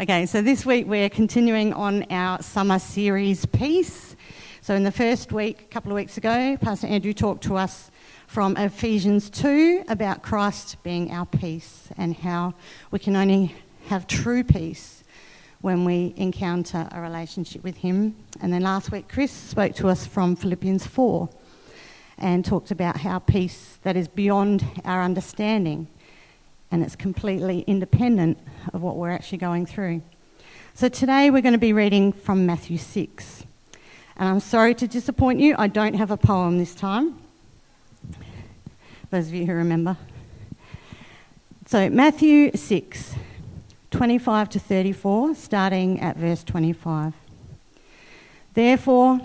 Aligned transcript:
Okay, 0.00 0.24
so 0.24 0.40
this 0.40 0.64
week 0.64 0.86
we're 0.86 1.10
continuing 1.10 1.74
on 1.74 2.04
our 2.10 2.40
summer 2.40 2.78
series 2.78 3.44
Peace. 3.44 4.16
So, 4.62 4.74
in 4.74 4.82
the 4.82 4.90
first 4.90 5.30
week, 5.30 5.60
a 5.60 5.64
couple 5.64 5.92
of 5.92 5.96
weeks 5.96 6.16
ago, 6.16 6.56
Pastor 6.58 6.86
Andrew 6.86 7.12
talked 7.12 7.42
to 7.44 7.56
us 7.58 7.90
from 8.26 8.56
Ephesians 8.56 9.28
2 9.28 9.84
about 9.88 10.22
Christ 10.22 10.82
being 10.82 11.10
our 11.10 11.26
peace 11.26 11.90
and 11.98 12.16
how 12.16 12.54
we 12.90 12.98
can 12.98 13.14
only 13.14 13.54
have 13.88 14.06
true 14.06 14.42
peace 14.42 15.04
when 15.60 15.84
we 15.84 16.14
encounter 16.16 16.88
a 16.92 17.00
relationship 17.02 17.62
with 17.62 17.76
Him. 17.76 18.16
And 18.40 18.50
then 18.50 18.62
last 18.62 18.90
week, 18.90 19.06
Chris 19.06 19.30
spoke 19.30 19.74
to 19.74 19.88
us 19.88 20.06
from 20.06 20.34
Philippians 20.34 20.86
4 20.86 21.28
and 22.16 22.42
talked 22.42 22.70
about 22.70 22.96
how 22.96 23.18
peace 23.18 23.78
that 23.82 23.96
is 23.96 24.08
beyond 24.08 24.64
our 24.82 25.02
understanding 25.02 25.88
and 26.70 26.82
it's 26.82 26.96
completely 26.96 27.60
independent 27.66 28.38
of 28.72 28.82
what 28.82 28.96
we're 28.96 29.10
actually 29.10 29.38
going 29.38 29.66
through. 29.66 30.02
So 30.74 30.88
today 30.88 31.30
we're 31.30 31.42
going 31.42 31.52
to 31.52 31.58
be 31.58 31.72
reading 31.72 32.12
from 32.12 32.46
Matthew 32.46 32.78
6. 32.78 33.44
And 34.16 34.28
I'm 34.28 34.40
sorry 34.40 34.74
to 34.76 34.86
disappoint 34.86 35.40
you, 35.40 35.54
I 35.58 35.66
don't 35.66 35.94
have 35.94 36.10
a 36.10 36.16
poem 36.16 36.58
this 36.58 36.74
time. 36.74 37.18
Those 39.10 39.28
of 39.28 39.34
you 39.34 39.46
who 39.46 39.54
remember. 39.54 39.96
So, 41.66 41.88
Matthew 41.88 42.50
6, 42.54 43.14
25 43.90 44.48
to 44.50 44.58
34, 44.58 45.34
starting 45.34 46.00
at 46.00 46.16
verse 46.16 46.44
25. 46.44 47.14
Therefore, 48.54 49.20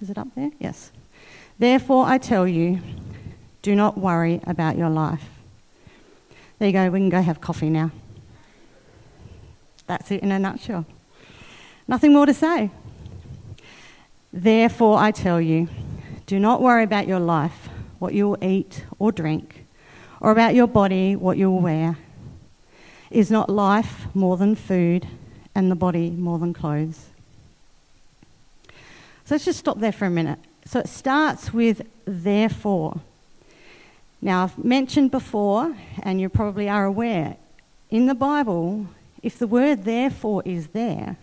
is 0.00 0.10
it 0.10 0.18
up 0.18 0.28
there? 0.34 0.50
Yes. 0.58 0.92
Therefore, 1.58 2.06
I 2.06 2.18
tell 2.18 2.46
you, 2.46 2.80
do 3.62 3.74
not 3.74 3.98
worry 3.98 4.40
about 4.46 4.76
your 4.76 4.90
life 4.90 5.35
there 6.58 6.68
you 6.68 6.72
go, 6.72 6.90
we 6.90 6.98
can 6.98 7.08
go 7.08 7.22
have 7.22 7.40
coffee 7.40 7.70
now. 7.70 7.90
That's 9.86 10.10
it 10.10 10.22
in 10.22 10.32
a 10.32 10.38
nutshell. 10.38 10.86
Nothing 11.86 12.12
more 12.12 12.26
to 12.26 12.34
say. 12.34 12.70
Therefore, 14.32 14.98
I 14.98 15.12
tell 15.12 15.40
you, 15.40 15.68
do 16.26 16.40
not 16.40 16.60
worry 16.60 16.82
about 16.82 17.06
your 17.06 17.20
life, 17.20 17.68
what 17.98 18.12
you 18.12 18.28
will 18.28 18.44
eat 18.44 18.84
or 18.98 19.12
drink, 19.12 19.66
or 20.20 20.30
about 20.30 20.54
your 20.54 20.66
body, 20.66 21.14
what 21.14 21.38
you 21.38 21.50
will 21.50 21.60
wear. 21.60 21.98
Is 23.10 23.30
not 23.30 23.48
life 23.48 24.06
more 24.14 24.36
than 24.36 24.54
food, 24.56 25.06
and 25.54 25.70
the 25.70 25.76
body 25.76 26.10
more 26.10 26.38
than 26.38 26.52
clothes? 26.52 27.06
So 29.24 29.34
let's 29.34 29.44
just 29.44 29.58
stop 29.58 29.78
there 29.78 29.92
for 29.92 30.04
a 30.04 30.10
minute. 30.10 30.38
So 30.64 30.80
it 30.80 30.88
starts 30.88 31.52
with 31.52 31.82
therefore. 32.04 33.00
Now, 34.20 34.44
I've 34.44 34.58
mentioned 34.58 35.10
before, 35.10 35.76
and 36.02 36.20
you 36.20 36.28
probably 36.28 36.68
are 36.68 36.84
aware, 36.84 37.36
in 37.90 38.06
the 38.06 38.14
Bible, 38.14 38.86
if 39.22 39.38
the 39.38 39.46
word 39.46 39.84
therefore 39.84 40.42
is 40.44 40.68
there, 40.68 41.16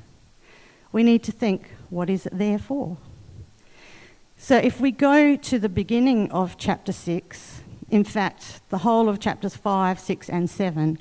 we 0.91 1.03
need 1.03 1.23
to 1.23 1.31
think, 1.31 1.71
what 1.89 2.09
is 2.09 2.25
it 2.25 2.37
there 2.37 2.59
for? 2.59 2.97
So 4.37 4.57
if 4.57 4.79
we 4.79 4.91
go 4.91 5.35
to 5.35 5.59
the 5.59 5.69
beginning 5.69 6.31
of 6.31 6.57
chapter 6.57 6.91
6, 6.91 7.61
in 7.89 8.03
fact, 8.03 8.61
the 8.69 8.79
whole 8.79 9.09
of 9.09 9.19
chapters 9.19 9.55
5, 9.55 9.99
6, 9.99 10.29
and 10.29 10.49
7 10.49 10.99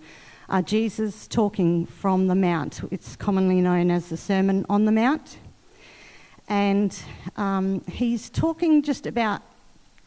are 0.48 0.62
Jesus 0.62 1.26
talking 1.26 1.86
from 1.86 2.26
the 2.26 2.34
Mount. 2.34 2.81
It's 2.91 3.16
commonly 3.16 3.60
known 3.60 3.91
as 3.91 4.08
the 4.08 4.16
Sermon 4.16 4.64
on 4.69 4.84
the 4.84 4.92
Mount. 4.92 5.38
And 6.48 6.97
um, 7.36 7.82
he's 7.86 8.31
talking 8.31 8.82
just 8.82 9.06
about 9.06 9.42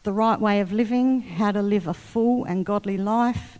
the 0.06 0.12
right 0.12 0.40
way 0.40 0.60
of 0.60 0.70
living, 0.70 1.20
how 1.20 1.50
to 1.50 1.60
live 1.60 1.88
a 1.88 1.92
full 1.92 2.44
and 2.44 2.64
godly 2.64 2.96
life, 2.96 3.58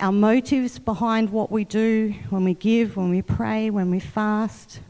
our 0.00 0.10
motives 0.10 0.76
behind 0.80 1.30
what 1.30 1.52
we 1.52 1.62
do 1.62 2.12
when 2.30 2.42
we 2.42 2.52
give, 2.52 2.96
when 2.96 3.10
we 3.10 3.22
pray, 3.22 3.70
when 3.70 3.88
we 3.88 4.00
fast. 4.00 4.80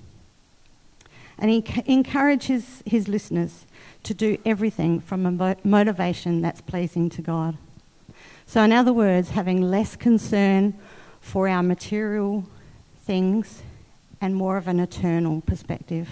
And 1.38 1.50
he 1.50 1.62
encourages 1.84 2.82
his 2.86 3.06
listeners 3.06 3.66
to 4.02 4.14
do 4.14 4.38
everything 4.46 4.98
from 4.98 5.26
a 5.26 5.56
motivation 5.62 6.40
that's 6.40 6.62
pleasing 6.62 7.10
to 7.10 7.20
God. 7.20 7.58
So, 8.46 8.62
in 8.62 8.72
other 8.72 8.94
words, 8.94 9.28
having 9.28 9.60
less 9.60 9.94
concern 9.94 10.72
for 11.20 11.50
our 11.50 11.62
material 11.62 12.46
things 13.04 13.62
and 14.22 14.34
more 14.34 14.56
of 14.56 14.66
an 14.66 14.80
eternal 14.80 15.42
perspective. 15.42 16.08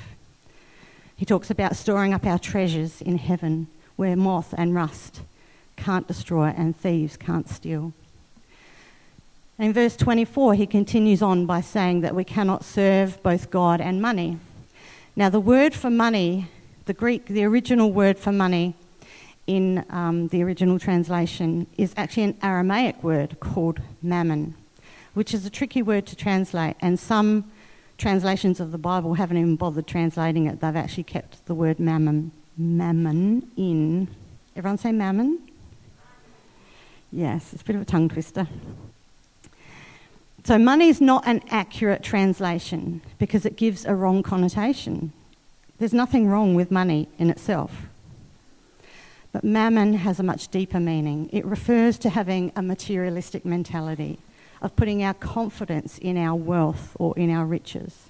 He 1.17 1.25
talks 1.25 1.49
about 1.49 1.77
storing 1.77 2.13
up 2.13 2.27
our 2.27 2.39
treasures 2.39 3.01
in 3.01 3.17
heaven 3.17 3.69
where 3.97 4.17
moth 4.17 4.55
and 4.57 4.75
rust 4.75 5.21
can't 5.77 6.07
destroy 6.07 6.55
and 6.57 6.77
thieves 6.77 7.17
can't 7.17 7.49
steal. 7.49 7.93
in 9.59 9.73
verse 9.73 9.97
24, 9.97 10.55
he 10.55 10.67
continues 10.67 11.23
on 11.23 11.47
by 11.47 11.61
saying 11.61 12.03
that 12.03 12.15
we 12.15 12.25
cannot 12.25 12.65
serve 12.65 13.23
both 13.23 13.51
God 13.51 13.81
and 13.81 14.01
money. 14.01 14.39
Now, 15.15 15.31
the 15.31 15.41
word 15.41 15.75
for 15.75 15.91
money, 15.91 16.49
the 16.85 16.93
Greek, 16.93 17.27
the 17.27 17.45
original 17.45 17.91
word 17.91 18.19
for 18.19 18.33
money 18.33 18.75
in 19.47 19.85
um, 19.91 20.29
the 20.29 20.43
original 20.43 20.79
translation 20.79 21.67
is 21.79 21.95
actually 21.97 22.25
an 22.25 22.37
Aramaic 22.43 23.03
word 23.03 23.39
called 23.41 23.81
mammon, 24.03 24.55
which 25.15 25.33
is 25.33 25.47
a 25.47 25.51
tricky 25.51 25.83
word 25.83 26.07
to 26.07 26.17
translate, 26.17 26.77
and 26.81 26.99
some 26.99 27.51
translations 27.97 28.61
of 28.61 28.73
the 28.73 28.79
Bible 28.79 29.15
haven't 29.15 29.39
even 29.39 29.57
bothered 29.57 29.87
translating 29.87 30.47
it. 30.47 30.61
They've 30.61 30.77
actually 30.77 31.05
kept 31.05 31.47
the 31.47 31.55
word 31.55 31.81
mammon 31.81 32.33
mammon 32.57 33.51
in. 33.57 34.09
Everyone 34.57 34.79
say 34.79 34.93
mammon? 34.93 35.41
Yes, 37.13 37.53
it's 37.53 37.63
a 37.63 37.65
bit 37.65 37.77
of 37.77 37.83
a 37.83 37.85
tongue 37.85 38.09
twister. 38.09 38.47
So, 40.45 40.59
money 40.59 40.89
is 40.89 41.01
not 41.01 41.27
an 41.27 41.43
accurate 41.51 42.03
translation 42.03 43.01
because 43.19 43.45
it 43.45 43.57
gives 43.57 43.85
a 43.85 43.95
wrong 43.95 44.23
connotation. 44.23 45.13
There's 45.79 45.93
nothing 45.93 46.29
wrong 46.29 46.55
with 46.55 46.71
money 46.71 47.09
in 47.19 47.31
itself. 47.31 47.87
But 49.33 49.45
mammon 49.45 49.95
has 49.95 50.21
a 50.21 50.23
much 50.23 50.49
deeper 50.49 50.79
meaning. 50.79 51.29
It 51.33 51.45
refers 51.45 51.99
to 51.99 52.11
having 52.11 52.53
a 52.55 52.63
materialistic 52.63 53.45
mentality, 53.45 54.19
of 54.63 54.77
putting 54.77 55.03
our 55.03 55.15
confidence 55.15 55.99
in 55.99 56.17
our 56.17 56.37
wealth 56.37 56.97
or 56.99 57.17
in 57.19 57.31
our 57.31 57.45
riches. 57.45 58.07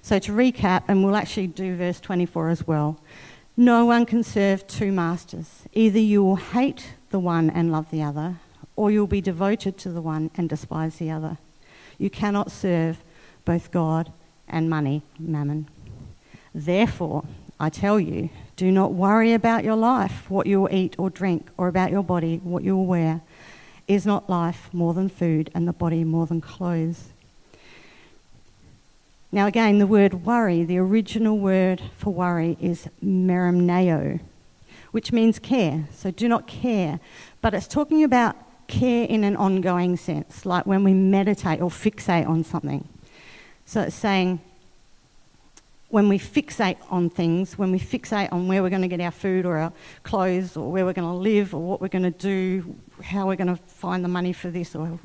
So, 0.00 0.18
to 0.20 0.32
recap, 0.32 0.84
and 0.88 1.04
we'll 1.04 1.16
actually 1.16 1.48
do 1.48 1.76
verse 1.76 1.98
24 1.98 2.50
as 2.50 2.66
well. 2.66 2.98
No 3.60 3.84
one 3.84 4.06
can 4.06 4.22
serve 4.22 4.68
two 4.68 4.92
masters. 4.92 5.64
Either 5.72 5.98
you 5.98 6.22
will 6.22 6.36
hate 6.36 6.94
the 7.10 7.18
one 7.18 7.50
and 7.50 7.72
love 7.72 7.90
the 7.90 8.00
other, 8.00 8.36
or 8.76 8.92
you'll 8.92 9.08
be 9.08 9.20
devoted 9.20 9.76
to 9.78 9.90
the 9.90 10.00
one 10.00 10.30
and 10.36 10.48
despise 10.48 10.98
the 10.98 11.10
other. 11.10 11.38
You 11.98 12.08
cannot 12.08 12.52
serve 12.52 13.02
both 13.44 13.72
God 13.72 14.12
and 14.46 14.70
money, 14.70 15.02
mammon. 15.18 15.66
Therefore, 16.54 17.24
I 17.58 17.68
tell 17.68 17.98
you, 17.98 18.30
do 18.54 18.70
not 18.70 18.92
worry 18.92 19.32
about 19.32 19.64
your 19.64 19.74
life, 19.74 20.30
what 20.30 20.46
you 20.46 20.60
will 20.60 20.72
eat 20.72 20.94
or 20.96 21.10
drink, 21.10 21.48
or 21.56 21.66
about 21.66 21.90
your 21.90 22.04
body, 22.04 22.40
what 22.44 22.62
you 22.62 22.76
will 22.76 22.86
wear. 22.86 23.22
Is 23.88 24.06
not 24.06 24.30
life 24.30 24.70
more 24.72 24.94
than 24.94 25.08
food, 25.08 25.50
and 25.52 25.66
the 25.66 25.72
body 25.72 26.04
more 26.04 26.26
than 26.26 26.40
clothes? 26.40 27.06
Now, 29.30 29.46
again, 29.46 29.78
the 29.78 29.86
word 29.86 30.24
worry, 30.24 30.64
the 30.64 30.78
original 30.78 31.38
word 31.38 31.82
for 31.98 32.12
worry 32.12 32.56
is 32.60 32.88
merimneo, 33.04 34.20
which 34.90 35.12
means 35.12 35.38
care. 35.38 35.86
So 35.92 36.10
do 36.10 36.28
not 36.28 36.46
care. 36.46 36.98
But 37.42 37.52
it's 37.52 37.68
talking 37.68 38.04
about 38.04 38.36
care 38.68 39.04
in 39.04 39.24
an 39.24 39.36
ongoing 39.36 39.96
sense, 39.98 40.46
like 40.46 40.64
when 40.64 40.82
we 40.82 40.94
meditate 40.94 41.60
or 41.60 41.68
fixate 41.68 42.26
on 42.26 42.42
something. 42.42 42.88
So 43.66 43.82
it's 43.82 43.96
saying 43.96 44.40
when 45.90 46.08
we 46.08 46.18
fixate 46.18 46.78
on 46.90 47.10
things, 47.10 47.58
when 47.58 47.70
we 47.70 47.78
fixate 47.78 48.32
on 48.32 48.48
where 48.48 48.62
we're 48.62 48.70
going 48.70 48.82
to 48.82 48.88
get 48.88 49.00
our 49.00 49.10
food 49.10 49.44
or 49.44 49.58
our 49.58 49.72
clothes 50.04 50.56
or 50.56 50.70
where 50.72 50.86
we're 50.86 50.94
going 50.94 51.08
to 51.08 51.14
live 51.14 51.54
or 51.54 51.60
what 51.60 51.82
we're 51.82 51.88
going 51.88 52.02
to 52.02 52.10
do, 52.10 52.76
how 53.02 53.26
we're 53.26 53.36
going 53.36 53.54
to 53.54 53.56
find 53.56 54.02
the 54.02 54.08
money 54.08 54.32
for 54.32 54.50
this 54.50 54.74
or 54.74 54.98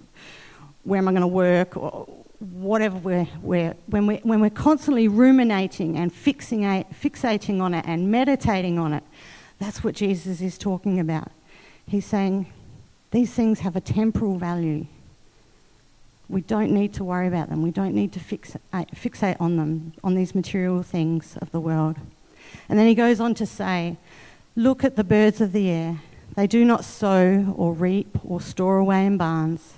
where 0.83 0.97
am 0.97 1.09
I 1.09 1.11
going 1.11 1.21
to 1.21 1.27
work 1.27 1.75
or 1.75 2.07
whatever 2.43 2.97
we're, 2.97 3.27
we're 3.41 3.75
when, 3.87 4.07
we, 4.07 4.15
when 4.17 4.41
we're 4.41 4.49
constantly 4.49 5.07
ruminating 5.07 5.97
and 5.97 6.13
fixing, 6.13 6.61
fixating 6.61 7.61
on 7.61 7.73
it 7.73 7.85
and 7.87 8.11
meditating 8.11 8.77
on 8.77 8.93
it, 8.93 9.03
that's 9.59 9.83
what 9.83 9.95
Jesus 9.95 10.41
is 10.41 10.57
talking 10.57 10.99
about. 10.99 11.31
He's 11.87 12.05
saying 12.05 12.51
these 13.11 13.31
things 13.31 13.61
have 13.61 13.75
a 13.75 13.81
temporal 13.81 14.37
value. 14.37 14.87
We 16.27 16.41
don't 16.41 16.71
need 16.71 16.93
to 16.95 17.03
worry 17.03 17.27
about 17.27 17.49
them. 17.49 17.61
We 17.61 17.71
don't 17.71 17.93
need 17.93 18.11
to 18.13 18.19
fix, 18.19 18.55
uh, 18.73 18.85
fixate 18.95 19.37
on 19.39 19.57
them, 19.57 19.93
on 20.03 20.15
these 20.15 20.33
material 20.33 20.83
things 20.83 21.37
of 21.41 21.51
the 21.51 21.59
world. 21.59 21.97
And 22.67 22.79
then 22.79 22.87
he 22.87 22.95
goes 22.95 23.19
on 23.19 23.35
to 23.35 23.45
say, 23.45 23.97
Look 24.55 24.83
at 24.83 24.95
the 24.95 25.03
birds 25.03 25.41
of 25.41 25.51
the 25.51 25.69
air. 25.69 26.01
They 26.35 26.45
do 26.45 26.63
not 26.63 26.85
sow 26.85 27.53
or 27.57 27.73
reap 27.73 28.17
or 28.23 28.39
store 28.39 28.77
away 28.77 29.05
in 29.05 29.17
barns, 29.17 29.73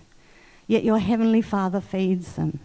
yet 0.68 0.84
your 0.84 1.00
heavenly 1.00 1.42
Father 1.42 1.82
feeds 1.82 2.34
them. 2.34 2.60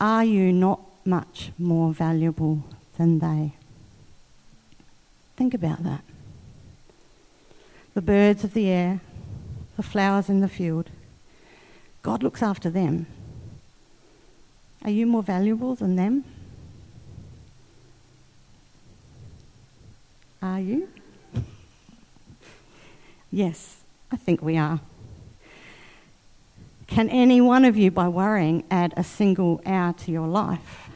Are 0.00 0.24
you 0.24 0.52
not 0.52 0.80
much 1.04 1.50
more 1.58 1.92
valuable 1.92 2.64
than 2.98 3.18
they? 3.18 3.54
Think 5.36 5.54
about 5.54 5.82
that. 5.84 6.02
The 7.94 8.02
birds 8.02 8.44
of 8.44 8.52
the 8.52 8.68
air, 8.68 9.00
the 9.76 9.82
flowers 9.82 10.28
in 10.28 10.40
the 10.40 10.48
field, 10.48 10.90
God 12.02 12.22
looks 12.22 12.42
after 12.42 12.70
them. 12.70 13.06
Are 14.84 14.90
you 14.90 15.06
more 15.06 15.22
valuable 15.22 15.74
than 15.74 15.96
them? 15.96 16.24
Are 20.42 20.60
you? 20.60 20.88
yes, 23.32 23.78
I 24.12 24.16
think 24.16 24.42
we 24.42 24.56
are. 24.56 24.80
Can 26.86 27.08
any 27.08 27.40
one 27.40 27.64
of 27.64 27.76
you, 27.76 27.90
by 27.90 28.08
worrying, 28.08 28.64
add 28.70 28.94
a 28.96 29.04
single 29.04 29.60
hour 29.66 29.92
to 29.92 30.10
your 30.10 30.26
life? 30.26 30.88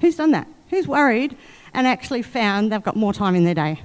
Who's 0.00 0.16
done 0.16 0.32
that? 0.32 0.46
Who's 0.70 0.86
worried 0.86 1.36
and 1.72 1.86
actually 1.86 2.22
found 2.22 2.70
they've 2.70 2.82
got 2.82 2.96
more 2.96 3.12
time 3.12 3.34
in 3.34 3.44
their 3.44 3.54
day? 3.54 3.80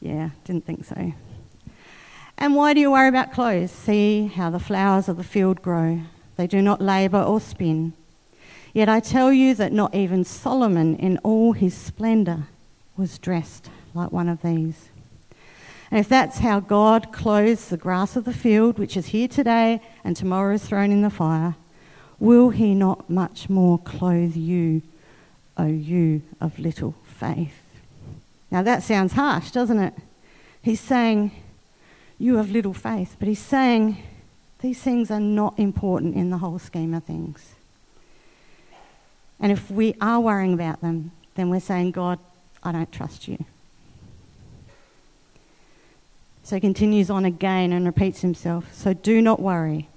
Yeah, 0.00 0.30
didn't 0.44 0.66
think 0.66 0.84
so. 0.84 1.12
And 2.36 2.54
why 2.54 2.74
do 2.74 2.80
you 2.80 2.90
worry 2.90 3.08
about 3.08 3.32
clothes? 3.32 3.70
See 3.70 4.26
how 4.26 4.50
the 4.50 4.58
flowers 4.58 5.08
of 5.08 5.16
the 5.16 5.24
field 5.24 5.62
grow. 5.62 6.00
They 6.36 6.46
do 6.46 6.60
not 6.60 6.80
labour 6.80 7.22
or 7.22 7.40
spin. 7.40 7.92
Yet 8.72 8.88
I 8.88 8.98
tell 8.98 9.32
you 9.32 9.54
that 9.54 9.72
not 9.72 9.94
even 9.94 10.24
Solomon 10.24 10.96
in 10.96 11.18
all 11.18 11.52
his 11.52 11.74
splendour 11.74 12.48
was 12.96 13.18
dressed 13.18 13.70
like 13.94 14.10
one 14.10 14.28
of 14.28 14.42
these. 14.42 14.88
And 15.94 16.00
if 16.00 16.08
that's 16.08 16.40
how 16.40 16.58
God 16.58 17.12
clothes 17.12 17.68
the 17.68 17.76
grass 17.76 18.16
of 18.16 18.24
the 18.24 18.32
field, 18.32 18.80
which 18.80 18.96
is 18.96 19.06
here 19.06 19.28
today 19.28 19.80
and 20.02 20.16
tomorrow 20.16 20.54
is 20.56 20.64
thrown 20.64 20.90
in 20.90 21.02
the 21.02 21.08
fire, 21.08 21.54
will 22.18 22.50
he 22.50 22.74
not 22.74 23.08
much 23.08 23.48
more 23.48 23.78
clothe 23.78 24.34
you, 24.34 24.82
O 25.56 25.66
you 25.66 26.22
of 26.40 26.58
little 26.58 26.96
faith? 27.04 27.62
Now 28.50 28.60
that 28.62 28.82
sounds 28.82 29.12
harsh, 29.12 29.52
doesn't 29.52 29.78
it? 29.78 29.94
He's 30.60 30.80
saying, 30.80 31.30
You 32.18 32.38
have 32.38 32.50
little 32.50 32.74
faith, 32.74 33.14
but 33.20 33.28
he's 33.28 33.38
saying 33.38 34.02
these 34.62 34.80
things 34.80 35.12
are 35.12 35.20
not 35.20 35.56
important 35.60 36.16
in 36.16 36.30
the 36.30 36.38
whole 36.38 36.58
scheme 36.58 36.92
of 36.92 37.04
things. 37.04 37.54
And 39.38 39.52
if 39.52 39.70
we 39.70 39.94
are 40.00 40.18
worrying 40.18 40.54
about 40.54 40.80
them, 40.80 41.12
then 41.36 41.50
we're 41.50 41.60
saying, 41.60 41.92
God, 41.92 42.18
I 42.64 42.72
don't 42.72 42.90
trust 42.90 43.28
you. 43.28 43.44
So 46.44 46.56
he 46.56 46.60
continues 46.60 47.08
on 47.08 47.24
again 47.24 47.72
and 47.72 47.86
repeats 47.86 48.20
himself. 48.20 48.72
So 48.74 48.92
do 48.92 49.22
not 49.22 49.40
worry, 49.40 49.88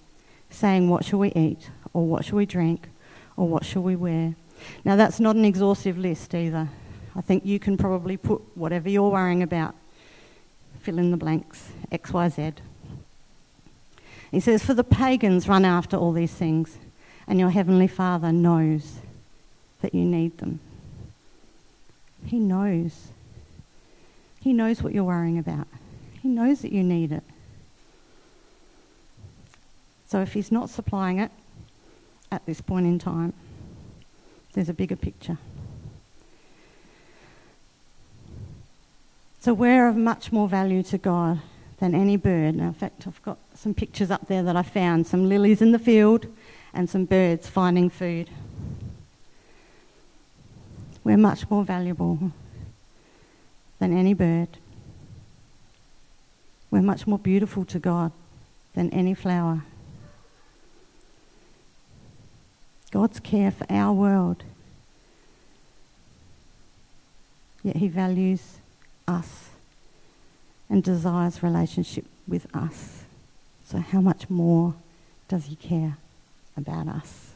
saying, 0.50 0.90
What 0.90 1.04
shall 1.04 1.20
we 1.20 1.34
eat? 1.34 1.70
Or 1.94 2.08
what 2.08 2.24
shall 2.24 2.38
we 2.38 2.46
drink? 2.46 2.88
Or 3.36 3.48
what 3.48 3.66
shall 3.66 3.84
we 3.84 3.98
wear? 3.98 4.36
Now, 4.86 4.96
that's 4.96 5.20
not 5.20 5.36
an 5.36 5.44
exhaustive 5.44 5.98
list 5.98 6.34
either. 6.34 6.70
I 7.16 7.22
think 7.22 7.46
you 7.46 7.60
can 7.60 7.78
probably 7.78 8.16
put 8.16 8.42
whatever 8.56 8.90
you're 8.90 9.10
worrying 9.10 9.44
about, 9.44 9.76
fill 10.82 11.00
in 11.00 11.12
the 11.12 11.18
blanks, 11.18 11.70
X, 11.92 12.14
Y, 12.14 12.30
Z. 12.30 12.54
He 14.32 14.40
says, 14.40 14.64
For 14.64 14.74
the 14.74 14.84
pagans 14.86 15.50
run 15.50 15.66
after 15.66 15.98
all 15.98 16.14
these 16.14 16.34
things, 16.34 16.78
and 17.28 17.40
your 17.40 17.50
heavenly 17.50 17.88
Father 17.88 18.32
knows 18.32 19.00
that 19.82 19.94
you 19.94 20.06
need 20.06 20.38
them. 20.38 20.60
He 22.26 22.40
knows. 22.40 23.10
He 24.40 24.54
knows 24.54 24.82
what 24.82 24.94
you're 24.94 25.04
worrying 25.04 25.38
about. 25.38 25.68
He 26.28 26.34
knows 26.34 26.60
that 26.60 26.74
you 26.74 26.84
need 26.84 27.14
it. 27.14 27.24
So 30.10 30.22
if 30.22 30.34
He's 30.34 30.52
not 30.52 30.70
supplying 30.70 31.20
it 31.20 31.32
at 32.30 32.46
this 32.46 32.60
point 32.60 32.86
in 32.86 33.00
time, 33.00 33.32
there's 34.52 34.68
a 34.68 34.74
bigger 34.74 34.98
picture. 34.98 35.38
So 39.40 39.54
we're 39.54 39.88
of 39.88 39.96
much 39.96 40.34
more 40.34 40.50
value 40.50 40.84
to 40.84 40.98
God 40.98 41.40
than 41.80 41.96
any 41.96 42.18
bird. 42.18 42.56
Now, 42.56 42.68
in 42.68 42.74
fact, 42.74 43.08
I've 43.08 43.24
got 43.24 43.38
some 43.56 43.74
pictures 43.74 44.12
up 44.12 44.28
there 44.28 44.44
that 44.44 44.58
I 44.58 44.64
found 44.64 45.08
some 45.08 45.30
lilies 45.30 45.62
in 45.62 45.72
the 45.72 45.80
field 45.80 46.26
and 46.74 46.90
some 46.90 47.06
birds 47.06 47.48
finding 47.48 47.90
food. 47.90 48.30
We're 51.06 51.16
much 51.16 51.50
more 51.50 51.64
valuable 51.64 52.34
than 53.80 53.98
any 53.98 54.14
bird. 54.14 54.58
We're 56.70 56.82
much 56.82 57.08
more 57.08 57.20
beautiful 57.20 57.66
to 57.66 57.80
God 57.80 58.12
than 58.76 58.90
any 58.92 59.14
flower. 59.14 59.64
God's 62.92 63.20
care 63.20 63.52
for 63.52 63.66
our 63.70 63.94
world, 63.94 64.44
yet 67.64 67.78
He 67.78 67.88
values 67.88 68.58
us 69.08 69.50
and 70.70 70.84
desires 70.84 71.44
relationship 71.44 72.06
with 72.28 72.48
us. 72.56 73.04
So, 73.66 73.80
how 73.80 74.02
much 74.02 74.30
more 74.30 74.74
does 75.28 75.46
He 75.46 75.56
care 75.56 75.98
about 76.56 76.88
us? 76.88 77.34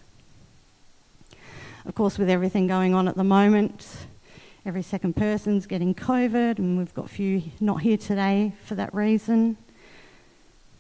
Of 1.85 1.95
course, 1.95 2.17
with 2.17 2.29
everything 2.29 2.67
going 2.67 2.93
on 2.93 3.07
at 3.07 3.15
the 3.15 3.23
moment, 3.23 4.05
every 4.65 4.83
second 4.83 5.15
person's 5.15 5.65
getting 5.65 5.95
COVID, 5.95 6.59
and 6.59 6.77
we've 6.77 6.93
got 6.93 7.05
a 7.05 7.09
few 7.09 7.43
not 7.59 7.81
here 7.81 7.97
today 7.97 8.53
for 8.65 8.75
that 8.75 8.93
reason. 8.93 9.57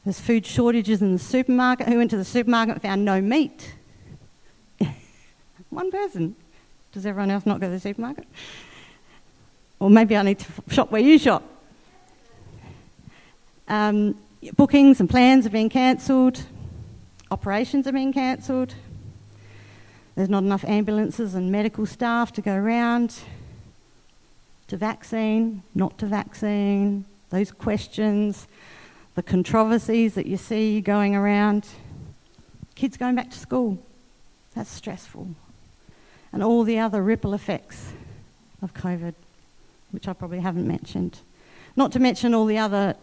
There's 0.05 0.19
food 0.19 0.45
shortages 0.45 1.01
in 1.01 1.13
the 1.13 1.19
supermarket. 1.19 1.87
Who 1.87 1.97
went 1.97 2.11
to 2.11 2.17
the 2.17 2.25
supermarket 2.25 2.75
and 2.75 2.81
found 2.81 3.05
no 3.05 3.21
meat? 3.21 3.73
One 5.69 5.91
person. 5.91 6.35
Does 6.91 7.05
everyone 7.05 7.31
else 7.31 7.45
not 7.45 7.59
go 7.59 7.67
to 7.67 7.71
the 7.71 7.79
supermarket? 7.79 8.27
Or 9.79 9.89
maybe 9.89 10.15
I 10.15 10.23
need 10.23 10.39
to 10.39 10.47
shop 10.69 10.91
where 10.91 11.01
you 11.01 11.17
shop. 11.17 11.43
Um, 13.67 14.19
bookings 14.55 14.99
and 14.99 15.09
plans 15.09 15.45
are 15.45 15.49
being 15.51 15.69
cancelled. 15.69 16.43
Operations 17.31 17.87
are 17.87 17.93
being 17.93 18.11
cancelled. 18.11 18.75
There's 20.15 20.29
not 20.29 20.43
enough 20.43 20.65
ambulances 20.65 21.35
and 21.35 21.51
medical 21.51 21.85
staff 21.85 22.33
to 22.33 22.41
go 22.41 22.53
around. 22.53 23.15
To 24.71 24.77
vaccine, 24.77 25.63
not 25.75 25.97
to 25.97 26.05
vaccine, 26.05 27.03
those 27.29 27.51
questions, 27.51 28.47
the 29.15 29.21
controversies 29.21 30.13
that 30.13 30.27
you 30.27 30.37
see 30.37 30.79
going 30.79 31.13
around. 31.13 31.67
Kids 32.75 32.95
going 32.95 33.15
back 33.15 33.29
to 33.31 33.37
school, 33.37 33.77
that's 34.55 34.69
stressful. 34.69 35.27
And 36.31 36.41
all 36.41 36.63
the 36.63 36.79
other 36.79 37.03
ripple 37.03 37.33
effects 37.33 37.91
of 38.61 38.73
COVID, 38.73 39.13
which 39.91 40.07
I 40.07 40.13
probably 40.13 40.39
haven't 40.39 40.69
mentioned. 40.69 41.19
Not 41.75 41.91
to 41.91 41.99
mention 41.99 42.33
all 42.33 42.45
the 42.45 42.57
other 42.57 42.95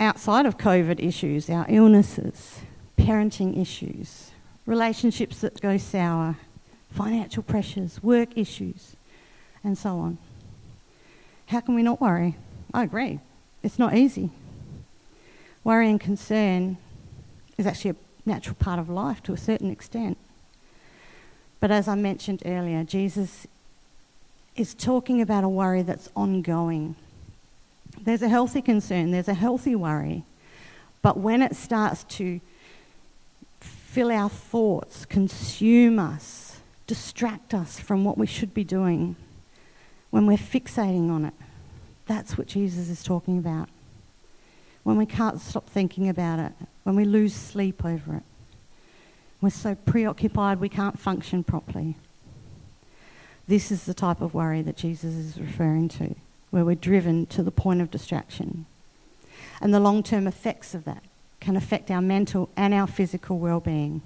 outside 0.00 0.46
of 0.46 0.58
COVID 0.58 0.98
issues, 0.98 1.48
our 1.48 1.66
illnesses, 1.68 2.58
parenting 2.98 3.56
issues, 3.56 4.32
relationships 4.66 5.42
that 5.42 5.60
go 5.60 5.76
sour, 5.76 6.38
financial 6.90 7.44
pressures, 7.44 8.02
work 8.02 8.36
issues, 8.36 8.96
and 9.64 9.76
so 9.76 9.98
on. 9.98 10.18
How 11.46 11.60
can 11.60 11.74
we 11.74 11.82
not 11.82 12.00
worry? 12.00 12.36
I 12.72 12.84
agree. 12.84 13.20
It's 13.62 13.78
not 13.78 13.96
easy. 13.96 14.30
Worry 15.64 15.88
and 15.88 16.00
concern 16.00 16.76
is 17.56 17.66
actually 17.66 17.92
a 17.92 17.96
natural 18.26 18.56
part 18.56 18.78
of 18.78 18.88
life 18.88 19.22
to 19.24 19.32
a 19.32 19.38
certain 19.38 19.70
extent. 19.70 20.18
But 21.60 21.70
as 21.70 21.88
I 21.88 21.94
mentioned 21.94 22.42
earlier, 22.44 22.84
Jesus 22.84 23.46
is 24.54 24.74
talking 24.74 25.20
about 25.20 25.44
a 25.44 25.48
worry 25.48 25.82
that's 25.82 26.10
ongoing. 26.14 26.94
There's 28.00 28.22
a 28.22 28.28
healthy 28.28 28.60
concern, 28.60 29.10
there's 29.10 29.28
a 29.28 29.34
healthy 29.34 29.74
worry. 29.74 30.24
But 31.00 31.18
when 31.18 31.42
it 31.42 31.56
starts 31.56 32.04
to 32.04 32.40
fill 33.60 34.10
our 34.10 34.28
thoughts, 34.28 35.04
consume 35.04 35.98
us, 35.98 36.58
distract 36.86 37.54
us 37.54 37.78
from 37.78 38.04
what 38.04 38.18
we 38.18 38.26
should 38.26 38.52
be 38.52 38.64
doing 38.64 39.16
when 40.14 40.26
we're 40.26 40.36
fixating 40.36 41.10
on 41.10 41.24
it. 41.24 41.34
That's 42.06 42.38
what 42.38 42.46
Jesus 42.46 42.88
is 42.88 43.02
talking 43.02 43.36
about. 43.36 43.68
When 44.84 44.96
we 44.96 45.06
can't 45.06 45.40
stop 45.40 45.68
thinking 45.68 46.08
about 46.08 46.38
it, 46.38 46.52
when 46.84 46.94
we 46.94 47.04
lose 47.04 47.34
sleep 47.34 47.84
over 47.84 48.18
it, 48.18 48.22
we're 49.40 49.50
so 49.50 49.74
preoccupied 49.74 50.60
we 50.60 50.68
can't 50.68 51.00
function 51.00 51.42
properly. 51.42 51.96
This 53.48 53.72
is 53.72 53.86
the 53.86 53.92
type 53.92 54.20
of 54.20 54.34
worry 54.34 54.62
that 54.62 54.76
Jesus 54.76 55.16
is 55.16 55.40
referring 55.40 55.88
to, 55.88 56.14
where 56.52 56.64
we're 56.64 56.76
driven 56.76 57.26
to 57.26 57.42
the 57.42 57.50
point 57.50 57.80
of 57.80 57.90
distraction. 57.90 58.66
And 59.60 59.74
the 59.74 59.80
long 59.80 60.04
term 60.04 60.28
effects 60.28 60.76
of 60.76 60.84
that 60.84 61.02
can 61.40 61.56
affect 61.56 61.90
our 61.90 62.00
mental 62.00 62.50
and 62.56 62.72
our 62.72 62.86
physical 62.86 63.40
well 63.40 63.58
being. 63.58 64.00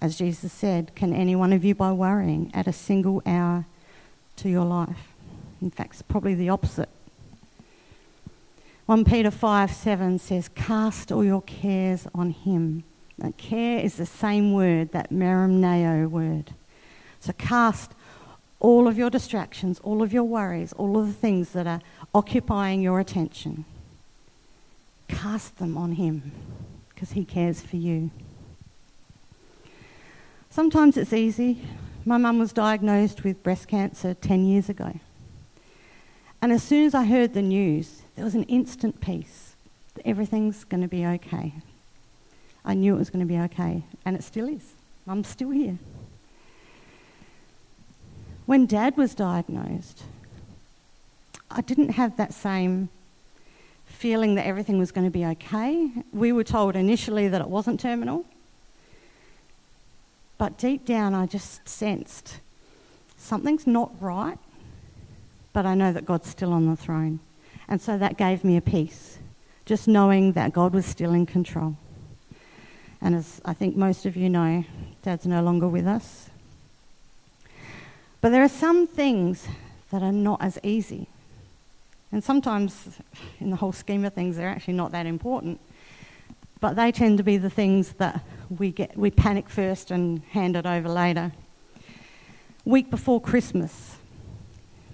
As 0.00 0.16
Jesus 0.16 0.54
said, 0.54 0.94
can 0.94 1.12
any 1.12 1.36
one 1.36 1.52
of 1.52 1.66
you, 1.66 1.74
by 1.74 1.92
worrying, 1.92 2.50
add 2.54 2.66
a 2.66 2.72
single 2.72 3.22
hour 3.26 3.66
to 4.36 4.48
your 4.48 4.64
life? 4.64 5.12
In 5.60 5.70
fact, 5.70 5.94
it's 5.94 6.02
probably 6.02 6.34
the 6.34 6.48
opposite. 6.48 6.88
1 8.86 9.04
Peter 9.04 9.30
5 9.30 9.70
7 9.70 10.18
says, 10.18 10.48
Cast 10.48 11.10
all 11.10 11.24
your 11.24 11.42
cares 11.42 12.06
on 12.14 12.30
him. 12.30 12.84
Now, 13.16 13.32
care 13.38 13.78
is 13.78 13.96
the 13.96 14.06
same 14.06 14.52
word, 14.52 14.92
that 14.92 15.10
merimneo 15.10 16.08
word. 16.08 16.52
So 17.20 17.32
cast 17.32 17.92
all 18.60 18.86
of 18.88 18.98
your 18.98 19.08
distractions, 19.08 19.80
all 19.82 20.02
of 20.02 20.12
your 20.12 20.24
worries, 20.24 20.72
all 20.74 20.98
of 20.98 21.06
the 21.06 21.12
things 21.12 21.50
that 21.50 21.66
are 21.66 21.80
occupying 22.14 22.82
your 22.82 23.00
attention. 23.00 23.64
Cast 25.08 25.58
them 25.58 25.76
on 25.76 25.92
him 25.92 26.32
because 26.90 27.12
he 27.12 27.24
cares 27.24 27.60
for 27.60 27.76
you. 27.76 28.10
Sometimes 30.50 30.96
it's 30.96 31.12
easy. 31.12 31.60
My 32.06 32.18
mum 32.18 32.38
was 32.38 32.52
diagnosed 32.52 33.24
with 33.24 33.42
breast 33.42 33.66
cancer 33.66 34.12
10 34.12 34.44
years 34.44 34.68
ago. 34.68 34.98
And 36.42 36.52
as 36.52 36.62
soon 36.62 36.84
as 36.84 36.94
I 36.94 37.04
heard 37.04 37.32
the 37.32 37.40
news, 37.40 38.02
there 38.14 38.24
was 38.24 38.34
an 38.34 38.42
instant 38.44 39.00
peace. 39.00 39.54
Everything's 40.04 40.64
going 40.64 40.82
to 40.82 40.88
be 40.88 41.06
okay. 41.06 41.54
I 42.62 42.74
knew 42.74 42.94
it 42.94 42.98
was 42.98 43.08
going 43.08 43.26
to 43.26 43.32
be 43.32 43.38
okay, 43.40 43.84
and 44.04 44.14
it 44.16 44.22
still 44.22 44.48
is. 44.48 44.72
Mum's 45.06 45.28
still 45.28 45.50
here. 45.50 45.78
When 48.44 48.66
Dad 48.66 48.98
was 48.98 49.14
diagnosed, 49.14 50.02
I 51.50 51.62
didn't 51.62 51.90
have 51.90 52.18
that 52.18 52.34
same 52.34 52.90
feeling 53.86 54.34
that 54.34 54.46
everything 54.46 54.78
was 54.78 54.92
going 54.92 55.06
to 55.06 55.10
be 55.10 55.24
okay. 55.24 55.90
We 56.12 56.32
were 56.32 56.44
told 56.44 56.76
initially 56.76 57.28
that 57.28 57.40
it 57.40 57.48
wasn't 57.48 57.80
terminal, 57.80 58.26
but 60.38 60.58
deep 60.58 60.84
down, 60.84 61.14
I 61.14 61.26
just 61.26 61.68
sensed 61.68 62.40
something's 63.16 63.66
not 63.66 63.90
right, 64.00 64.38
but 65.52 65.64
I 65.64 65.74
know 65.74 65.92
that 65.92 66.04
God's 66.04 66.28
still 66.28 66.52
on 66.52 66.66
the 66.66 66.76
throne. 66.76 67.20
And 67.68 67.80
so 67.80 67.96
that 67.96 68.18
gave 68.18 68.44
me 68.44 68.56
a 68.56 68.60
peace, 68.60 69.18
just 69.64 69.88
knowing 69.88 70.32
that 70.32 70.52
God 70.52 70.74
was 70.74 70.84
still 70.84 71.12
in 71.12 71.24
control. 71.24 71.76
And 73.00 73.14
as 73.14 73.40
I 73.44 73.54
think 73.54 73.76
most 73.76 74.06
of 74.06 74.16
you 74.16 74.28
know, 74.28 74.64
Dad's 75.02 75.26
no 75.26 75.42
longer 75.42 75.68
with 75.68 75.86
us. 75.86 76.28
But 78.20 78.30
there 78.30 78.42
are 78.42 78.48
some 78.48 78.86
things 78.86 79.46
that 79.90 80.02
are 80.02 80.12
not 80.12 80.42
as 80.42 80.58
easy. 80.62 81.06
And 82.12 82.22
sometimes, 82.22 83.00
in 83.40 83.50
the 83.50 83.56
whole 83.56 83.72
scheme 83.72 84.04
of 84.04 84.12
things, 84.12 84.36
they're 84.36 84.48
actually 84.48 84.74
not 84.74 84.92
that 84.92 85.06
important. 85.06 85.60
But 86.64 86.76
they 86.76 86.92
tend 86.92 87.18
to 87.18 87.22
be 87.22 87.36
the 87.36 87.50
things 87.50 87.92
that 87.98 88.24
we, 88.48 88.70
get, 88.70 88.96
we 88.96 89.10
panic 89.10 89.50
first 89.50 89.90
and 89.90 90.22
hand 90.30 90.56
it 90.56 90.64
over 90.64 90.88
later. 90.88 91.30
Week 92.64 92.88
before 92.88 93.20
Christmas, 93.20 93.96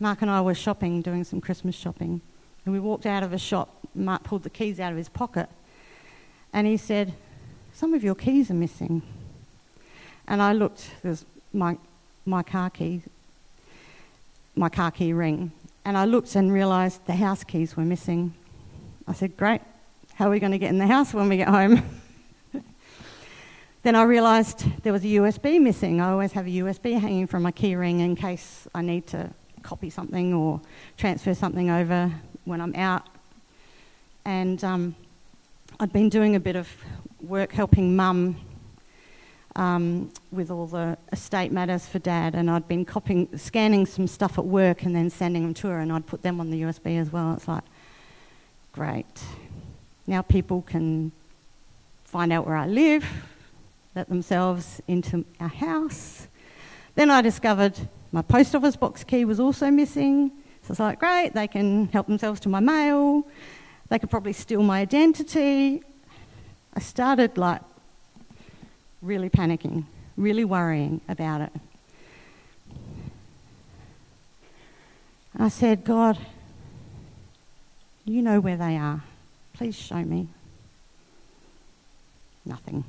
Mark 0.00 0.21
and 0.21 0.29
I 0.29 0.41
were 0.41 0.57
shopping, 0.57 1.00
doing 1.00 1.23
some 1.23 1.41
Christmas 1.41 1.77
shopping, 1.77 2.23
and 2.65 2.75
we 2.75 2.81
walked 2.81 3.07
out 3.07 3.23
of 3.23 3.33
a 3.33 3.39
shop. 3.39 3.69
Mark 3.95 4.25
pulled 4.25 4.43
the 4.43 4.50
keys 4.50 4.81
out 4.81 4.91
of 4.91 4.99
his 4.99 5.09
pocket, 5.09 5.49
and 6.53 6.67
he 6.67 6.77
said, 6.77 7.15
Some 7.73 7.95
of 7.95 8.03
your 8.03 8.17
keys 8.17 8.50
are 8.50 8.55
missing. 8.55 9.03
And 10.27 10.43
I 10.43 10.55
looked, 10.55 10.91
there's 11.05 11.25
my, 11.53 11.79
my 12.27 12.43
car 12.43 12.71
key, 12.71 13.03
my 14.57 14.71
car 14.71 14.91
key 14.91 15.12
ring, 15.12 15.53
and 15.85 15.97
I 15.97 16.05
looked 16.05 16.35
and 16.35 16.53
realised 16.53 17.07
the 17.07 17.15
house 17.15 17.45
keys 17.45 17.77
were 17.77 17.85
missing. 17.85 18.35
I 19.07 19.12
said, 19.12 19.37
Great, 19.37 19.61
how 20.21 20.27
are 20.27 20.31
we 20.33 20.39
going 20.39 20.53
to 20.53 20.59
get 20.59 20.69
in 20.69 20.77
the 20.77 20.87
house 20.87 21.15
when 21.15 21.31
we 21.31 21.39
get 21.39 21.49
home? 21.49 21.83
Then 23.83 23.95
I 23.95 24.03
realised 24.03 24.67
there 24.83 24.93
was 24.93 25.03
a 25.03 25.07
USB 25.07 25.59
missing. 25.59 26.03
I 26.03 26.11
always 26.11 26.33
have 26.33 26.47
a 26.47 26.50
USB 26.50 27.00
hanging 27.00 27.27
from 27.27 27.43
my 27.43 27.53
keyring 27.53 28.00
in 28.00 28.15
case 28.15 28.69
I 28.75 28.83
need 28.83 29.07
to 29.07 29.31
copy 29.62 29.89
something 29.89 30.35
or 30.35 30.61
transfer 30.99 31.33
something 31.33 31.71
over 31.71 32.12
when 32.45 32.61
I'm 32.61 32.75
out. 32.75 33.07
And 34.27 34.62
um, 34.62 34.95
I'd 35.81 35.91
been 35.91 36.11
doing 36.11 36.37
a 36.37 36.41
bit 36.41 36.55
of 36.55 36.69
work 37.23 37.53
helping 37.53 37.97
mum 37.97 38.37
um, 39.57 40.12
with 40.31 40.50
all 40.50 40.67
the 40.67 40.99
estate 41.12 41.50
matters 41.50 41.87
for 41.87 41.99
dad, 41.99 42.35
and 42.35 42.50
I'd 42.50 42.69
been 42.69 42.85
copying, 42.85 43.39
scanning 43.39 43.87
some 43.87 44.07
stuff 44.07 44.37
at 44.37 44.45
work 44.45 44.83
and 44.83 44.95
then 44.95 45.09
sending 45.09 45.45
them 45.45 45.55
to 45.55 45.69
her, 45.69 45.79
and 45.79 45.91
I'd 45.91 46.07
put 46.07 46.21
them 46.21 46.41
on 46.41 46.50
the 46.50 46.61
USB 46.61 47.00
as 47.00 47.11
well. 47.11 47.33
It's 47.33 47.49
like, 47.49 47.65
great. 48.73 49.07
Now 50.11 50.23
people 50.23 50.62
can 50.62 51.12
find 52.02 52.33
out 52.33 52.45
where 52.45 52.57
I 52.57 52.67
live, 52.67 53.07
let 53.95 54.09
themselves 54.09 54.83
into 54.88 55.25
our 55.38 55.47
house. 55.47 56.26
Then 56.97 57.12
I 57.12 57.23
discovered 57.23 57.79
my 58.11 58.21
post 58.23 58.57
office 58.57 58.75
box 58.75 59.05
key 59.05 59.25
was 59.25 59.38
also 59.38 59.71
missing. 59.71 60.33
So 60.64 60.73
it's 60.73 60.81
like, 60.81 60.99
great, 60.99 61.33
they 61.35 61.47
can 61.47 61.87
help 61.93 62.09
themselves 62.09 62.40
to 62.40 62.49
my 62.49 62.59
mail. 62.59 63.25
They 63.88 64.00
could 64.00 64.11
probably 64.11 64.33
steal 64.33 64.64
my 64.64 64.81
identity. 64.81 65.85
I 66.75 66.81
started 66.81 67.38
like 67.38 67.62
really 69.02 69.31
panicking, 69.31 69.85
really 70.17 70.45
worrying 70.45 71.02
about 71.09 71.43
it. 71.43 71.52
I 75.38 75.50
said, 75.50 75.85
God, 75.85 76.19
you 78.05 78.23
know 78.23 78.40
where 78.40 78.57
they 78.57 78.76
are. 78.76 79.05
Please 79.61 79.76
show 79.76 80.02
me. 80.02 80.26
Nothing. 82.47 82.83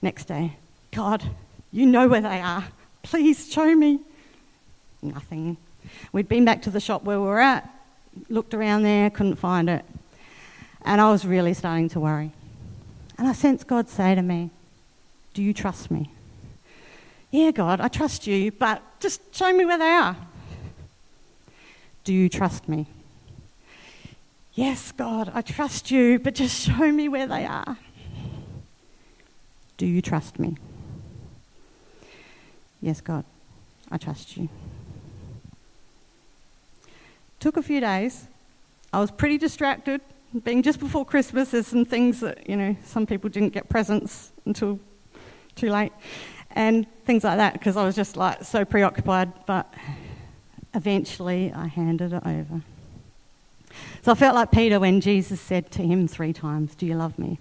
Next 0.00 0.24
day, 0.24 0.56
God, 0.90 1.22
you 1.70 1.84
know 1.84 2.08
where 2.08 2.22
they 2.22 2.40
are. 2.40 2.64
Please 3.02 3.52
show 3.52 3.76
me. 3.76 4.00
Nothing. 5.02 5.58
We'd 6.12 6.30
been 6.30 6.46
back 6.46 6.62
to 6.62 6.70
the 6.70 6.80
shop 6.80 7.02
where 7.02 7.20
we 7.20 7.26
were 7.26 7.40
at, 7.40 7.68
looked 8.30 8.54
around 8.54 8.84
there, 8.84 9.10
couldn't 9.10 9.36
find 9.36 9.68
it. 9.68 9.84
And 10.86 10.98
I 10.98 11.10
was 11.10 11.26
really 11.26 11.52
starting 11.52 11.90
to 11.90 12.00
worry. 12.00 12.32
And 13.18 13.28
I 13.28 13.34
sensed 13.34 13.66
God 13.66 13.90
say 13.90 14.14
to 14.14 14.22
me, 14.22 14.48
Do 15.34 15.42
you 15.42 15.52
trust 15.52 15.90
me? 15.90 16.10
Yeah, 17.30 17.50
God, 17.50 17.82
I 17.82 17.88
trust 17.88 18.26
you, 18.26 18.50
but 18.50 18.80
just 18.98 19.20
show 19.36 19.52
me 19.52 19.66
where 19.66 19.76
they 19.76 19.90
are. 19.90 20.16
Do 22.04 22.14
you 22.14 22.30
trust 22.30 22.66
me? 22.66 22.86
Yes, 24.58 24.90
God, 24.90 25.30
I 25.32 25.40
trust 25.42 25.92
you, 25.92 26.18
but 26.18 26.34
just 26.34 26.60
show 26.66 26.90
me 26.90 27.08
where 27.08 27.28
they 27.28 27.46
are. 27.46 27.78
Do 29.76 29.86
you 29.86 30.02
trust 30.02 30.40
me? 30.40 30.56
Yes, 32.82 33.00
God, 33.00 33.24
I 33.88 33.98
trust 33.98 34.36
you. 34.36 34.48
Took 37.38 37.56
a 37.56 37.62
few 37.62 37.78
days. 37.78 38.26
I 38.92 38.98
was 38.98 39.12
pretty 39.12 39.38
distracted. 39.38 40.00
Being 40.42 40.64
just 40.64 40.80
before 40.80 41.04
Christmas, 41.04 41.52
there's 41.52 41.68
some 41.68 41.84
things 41.84 42.18
that, 42.18 42.50
you 42.50 42.56
know, 42.56 42.76
some 42.84 43.06
people 43.06 43.30
didn't 43.30 43.50
get 43.50 43.68
presents 43.68 44.32
until 44.44 44.80
too 45.54 45.70
late 45.70 45.92
and 46.50 46.84
things 47.04 47.22
like 47.22 47.36
that 47.36 47.52
because 47.52 47.76
I 47.76 47.84
was 47.84 47.94
just 47.94 48.16
like 48.16 48.42
so 48.42 48.64
preoccupied. 48.64 49.32
But 49.46 49.72
eventually 50.74 51.52
I 51.52 51.68
handed 51.68 52.12
it 52.12 52.26
over. 52.26 52.60
So 54.02 54.12
I 54.12 54.14
felt 54.14 54.34
like 54.34 54.50
Peter 54.50 54.80
when 54.80 55.00
Jesus 55.00 55.40
said 55.40 55.70
to 55.72 55.82
him 55.82 56.08
three 56.08 56.32
times, 56.32 56.74
Do 56.74 56.86
you 56.86 56.94
love 56.94 57.18
me? 57.18 57.38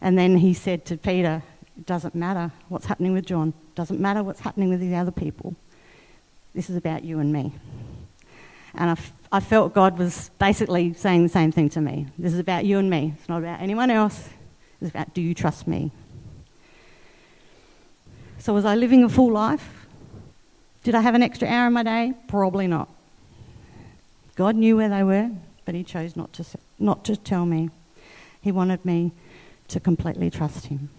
And 0.00 0.18
then 0.18 0.36
he 0.36 0.54
said 0.54 0.84
to 0.86 0.96
Peter, 0.96 1.42
It 1.76 1.86
doesn't 1.86 2.14
matter 2.14 2.52
what's 2.68 2.86
happening 2.86 3.12
with 3.12 3.26
John, 3.26 3.48
it 3.48 3.74
doesn't 3.74 4.00
matter 4.00 4.22
what's 4.22 4.40
happening 4.40 4.68
with 4.68 4.80
the 4.80 4.94
other 4.94 5.10
people. 5.10 5.54
This 6.54 6.70
is 6.70 6.76
about 6.76 7.04
you 7.04 7.18
and 7.18 7.32
me. 7.32 7.52
And 8.74 8.90
I, 8.90 8.92
f- 8.92 9.12
I 9.32 9.40
felt 9.40 9.74
God 9.74 9.98
was 9.98 10.30
basically 10.38 10.94
saying 10.94 11.22
the 11.24 11.28
same 11.28 11.52
thing 11.52 11.68
to 11.70 11.80
me. 11.80 12.06
This 12.18 12.32
is 12.32 12.38
about 12.38 12.64
you 12.64 12.78
and 12.78 12.88
me. 12.88 13.14
It's 13.18 13.28
not 13.28 13.38
about 13.38 13.60
anyone 13.60 13.90
else. 13.90 14.28
It's 14.80 14.90
about 14.90 15.14
do 15.14 15.20
you 15.20 15.34
trust 15.34 15.66
me? 15.66 15.90
So, 18.38 18.52
was 18.52 18.64
I 18.64 18.74
living 18.74 19.02
a 19.04 19.08
full 19.08 19.32
life? 19.32 19.86
Did 20.82 20.94
I 20.94 21.00
have 21.00 21.14
an 21.14 21.22
extra 21.22 21.48
hour 21.48 21.66
in 21.66 21.72
my 21.72 21.82
day? 21.82 22.12
Probably 22.28 22.66
not. 22.66 22.93
God 24.34 24.56
knew 24.56 24.76
where 24.76 24.88
they 24.88 25.02
were, 25.02 25.30
but 25.64 25.74
He 25.74 25.84
chose 25.84 26.16
not 26.16 26.32
to, 26.34 26.44
not 26.78 27.04
to 27.04 27.16
tell 27.16 27.46
me. 27.46 27.70
He 28.40 28.52
wanted 28.52 28.84
me 28.84 29.12
to 29.68 29.80
completely 29.80 30.30
trust 30.30 30.66
Him. 30.66 30.90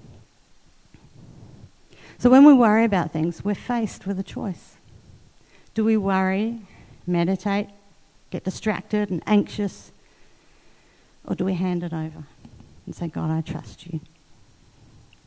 So 2.17 2.29
when 2.29 2.45
we 2.45 2.53
worry 2.53 2.85
about 2.85 3.11
things, 3.11 3.43
we're 3.43 3.55
faced 3.55 4.07
with 4.07 4.17
a 4.19 4.23
choice. 4.23 4.75
Do 5.73 5.83
we 5.83 5.97
worry, 5.97 6.61
meditate, 7.05 7.67
get 8.29 8.43
distracted 8.43 9.09
and 9.09 9.21
anxious, 9.27 9.91
or 11.25 11.35
do 11.35 11.43
we 11.43 11.55
hand 11.55 11.83
it 11.83 11.93
over 11.93 12.23
and 12.85 12.95
say, 12.95 13.07
God, 13.07 13.29
I 13.29 13.41
trust 13.41 13.85
you? 13.85 13.99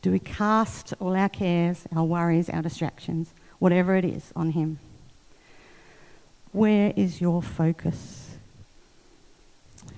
Do 0.01 0.11
we 0.11 0.19
cast 0.19 0.93
all 0.99 1.15
our 1.15 1.29
cares, 1.29 1.85
our 1.95 2.03
worries, 2.03 2.49
our 2.49 2.61
distractions, 2.61 3.33
whatever 3.59 3.95
it 3.95 4.05
is, 4.05 4.31
on 4.35 4.51
Him? 4.51 4.79
Where 6.51 6.93
is 6.95 7.21
your 7.21 7.43
focus? 7.43 8.31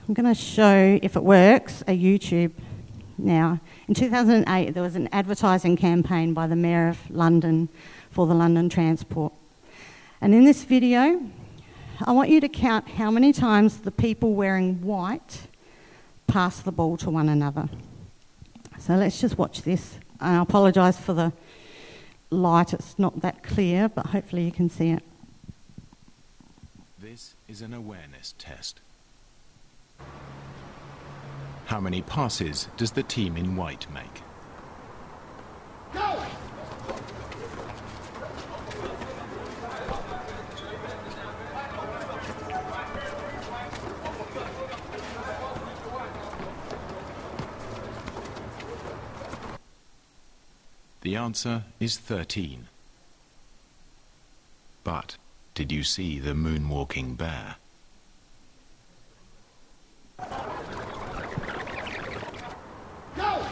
I'm 0.08 0.14
going 0.14 0.28
to 0.28 0.40
show, 0.40 1.00
if 1.02 1.16
it 1.16 1.24
works, 1.24 1.82
a 1.84 1.98
YouTube 1.98 2.52
now. 3.18 3.62
In 3.88 3.94
2008, 3.94 4.74
there 4.74 4.84
was 4.84 4.96
an 4.96 5.08
advertising 5.14 5.78
campaign 5.78 6.34
by 6.34 6.48
the 6.48 6.58
Mayor 6.58 6.90
of 6.90 7.10
London 7.10 7.70
for 8.10 8.28
the 8.28 8.34
London 8.34 8.68
Transport. 8.68 9.32
And 10.20 10.36
in 10.36 10.44
this 10.44 10.66
video, 10.66 11.22
I 12.04 12.12
want 12.12 12.30
you 12.30 12.42
to 12.42 12.50
count 12.50 12.90
how 12.90 13.10
many 13.10 13.32
times 13.32 13.78
the 13.78 13.92
people 13.92 14.34
wearing 14.34 14.82
white 14.82 15.48
pass 16.28 16.60
the 16.60 16.74
ball 16.74 16.98
to 16.98 17.10
one 17.10 17.30
another. 17.30 17.70
So 18.78 18.96
let's 18.96 19.22
just 19.22 19.38
watch 19.38 19.62
this. 19.62 20.00
I 20.20 20.42
apologise 20.42 20.98
for 20.98 21.14
the 21.14 21.32
light, 22.30 22.74
it's 22.74 23.00
not 23.00 23.22
that 23.22 23.42
clear, 23.42 23.88
but 23.88 24.08
hopefully 24.08 24.44
you 24.44 24.52
can 24.52 24.70
see 24.70 24.90
it. 24.90 25.04
Is 27.52 27.62
an 27.62 27.74
awareness 27.74 28.34
test. 28.38 28.80
How 31.66 31.82
many 31.82 32.02
passes 32.02 32.70
does 32.78 32.92
the 32.92 33.04
team 33.04 33.36
in 33.36 33.58
white 33.58 33.88
make? 33.94 34.22
Go! 35.94 36.24
The 51.02 51.18
answer 51.18 51.66
is 51.82 51.98
13. 51.98 52.70
But 54.86 55.18
did 55.54 55.72
you 55.72 55.84
see 55.84 56.20
the 56.20 56.32
moonwalking 56.32 57.18
bear? 57.18 57.56
Go! 63.16 63.46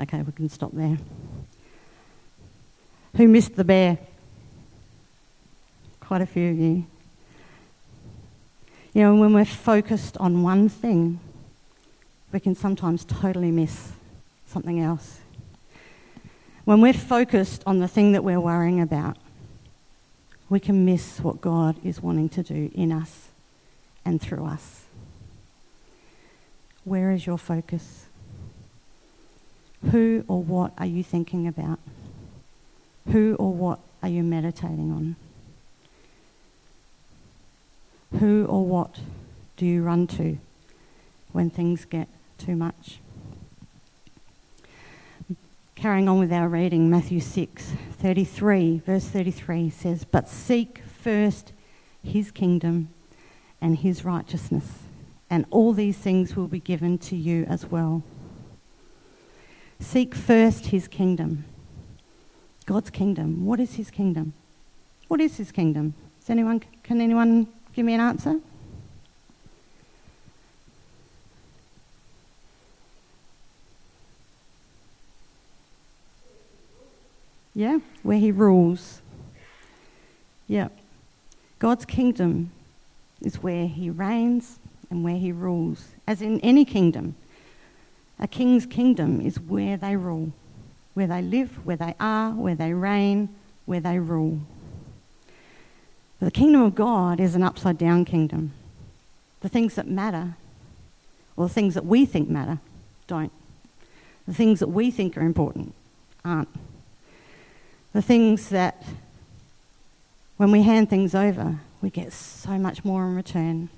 Okay, 0.00 0.22
we 0.22 0.32
can 0.32 0.48
stop 0.48 0.72
there. 0.72 0.98
Who 3.16 3.28
missed 3.28 3.56
the 3.56 3.64
bear? 3.64 3.98
Quite 6.08 6.22
a 6.22 6.26
few 6.26 6.50
of 6.52 6.58
you. 6.58 6.86
You 8.94 9.02
know, 9.02 9.16
when 9.16 9.34
we're 9.34 9.44
focused 9.44 10.16
on 10.16 10.42
one 10.42 10.70
thing, 10.70 11.20
we 12.32 12.40
can 12.40 12.54
sometimes 12.54 13.04
totally 13.04 13.50
miss 13.50 13.92
something 14.46 14.80
else. 14.80 15.20
When 16.64 16.80
we're 16.80 16.94
focused 16.94 17.62
on 17.66 17.80
the 17.80 17.88
thing 17.88 18.12
that 18.12 18.24
we're 18.24 18.40
worrying 18.40 18.80
about, 18.80 19.18
we 20.48 20.60
can 20.60 20.86
miss 20.86 21.20
what 21.20 21.42
God 21.42 21.76
is 21.84 22.02
wanting 22.02 22.30
to 22.30 22.42
do 22.42 22.70
in 22.74 22.90
us 22.90 23.28
and 24.02 24.18
through 24.18 24.46
us. 24.46 24.86
Where 26.84 27.10
is 27.10 27.26
your 27.26 27.36
focus? 27.36 28.06
Who 29.90 30.24
or 30.26 30.42
what 30.42 30.72
are 30.78 30.86
you 30.86 31.02
thinking 31.02 31.46
about? 31.46 31.78
Who 33.12 33.36
or 33.38 33.52
what 33.52 33.80
are 34.02 34.08
you 34.08 34.22
meditating 34.22 34.90
on? 34.90 35.16
Who 38.18 38.46
or 38.46 38.64
what 38.64 39.00
do 39.56 39.66
you 39.66 39.82
run 39.82 40.06
to 40.08 40.38
when 41.32 41.50
things 41.50 41.84
get 41.84 42.08
too 42.38 42.56
much? 42.56 43.00
Carrying 45.74 46.08
on 46.08 46.18
with 46.18 46.32
our 46.32 46.48
reading, 46.48 46.90
Matthew 46.90 47.20
6 47.20 47.72
33, 47.92 48.82
verse 48.84 49.04
33 49.04 49.70
says, 49.70 50.04
But 50.04 50.28
seek 50.28 50.78
first 50.78 51.52
his 52.02 52.30
kingdom 52.30 52.88
and 53.60 53.76
his 53.76 54.04
righteousness, 54.04 54.64
and 55.28 55.44
all 55.50 55.72
these 55.72 55.98
things 55.98 56.34
will 56.34 56.48
be 56.48 56.60
given 56.60 56.98
to 56.98 57.16
you 57.16 57.44
as 57.44 57.66
well. 57.66 58.02
Seek 59.80 60.14
first 60.14 60.66
his 60.66 60.88
kingdom. 60.88 61.44
God's 62.66 62.90
kingdom. 62.90 63.46
What 63.46 63.60
is 63.60 63.74
his 63.74 63.90
kingdom? 63.90 64.32
What 65.06 65.20
is 65.20 65.36
his 65.36 65.52
kingdom? 65.52 65.94
Does 66.20 66.30
anyone, 66.30 66.60
can 66.82 67.00
anyone 67.00 67.46
give 67.74 67.84
me 67.84 67.94
an 67.94 68.00
answer? 68.00 68.40
Yeah, 77.54 77.78
where 78.02 78.18
he 78.18 78.30
rules. 78.30 79.00
Yeah. 80.46 80.68
God's 81.58 81.84
kingdom 81.84 82.52
is 83.20 83.42
where 83.42 83.66
he 83.66 83.90
reigns 83.90 84.58
and 84.90 85.02
where 85.02 85.16
he 85.16 85.32
rules, 85.32 85.88
as 86.06 86.22
in 86.22 86.40
any 86.40 86.64
kingdom. 86.64 87.16
A 88.20 88.28
king's 88.28 88.64
kingdom 88.64 89.20
is 89.20 89.40
where 89.40 89.76
they 89.76 89.96
rule, 89.96 90.32
where 90.94 91.06
they 91.06 91.20
live, 91.20 91.64
where 91.66 91.76
they 91.76 91.94
are, 91.98 92.30
where 92.30 92.54
they 92.54 92.72
reign, 92.72 93.28
where 93.66 93.80
they 93.80 93.98
rule. 93.98 94.40
But 96.18 96.26
the 96.26 96.32
kingdom 96.32 96.62
of 96.62 96.74
God 96.74 97.20
is 97.20 97.34
an 97.34 97.42
upside 97.42 97.78
down 97.78 98.04
kingdom. 98.04 98.52
The 99.40 99.48
things 99.48 99.76
that 99.76 99.86
matter, 99.86 100.34
or 101.36 101.46
the 101.46 101.54
things 101.54 101.74
that 101.74 101.86
we 101.86 102.06
think 102.06 102.28
matter, 102.28 102.58
don't. 103.06 103.32
The 104.26 104.34
things 104.34 104.60
that 104.60 104.68
we 104.68 104.90
think 104.90 105.16
are 105.16 105.22
important 105.22 105.74
aren't. 106.24 106.48
The 107.92 108.02
things 108.02 108.48
that, 108.48 108.84
when 110.36 110.50
we 110.50 110.62
hand 110.62 110.90
things 110.90 111.14
over, 111.14 111.60
we 111.80 111.90
get 111.90 112.12
so 112.12 112.58
much 112.58 112.84
more 112.84 113.04
in 113.04 113.14
return. 113.14 113.68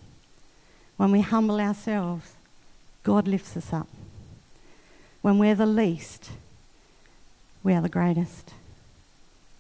When 0.97 1.13
we 1.13 1.21
humble 1.21 1.61
ourselves, 1.61 2.33
God 3.03 3.29
lifts 3.29 3.57
us 3.57 3.73
up. 3.73 3.89
When 5.23 5.39
we're 5.39 5.55
the 5.55 5.67
least, 5.67 6.31
we 7.63 7.75
are 7.75 7.83
the 7.83 7.89
greatest. 7.91 8.55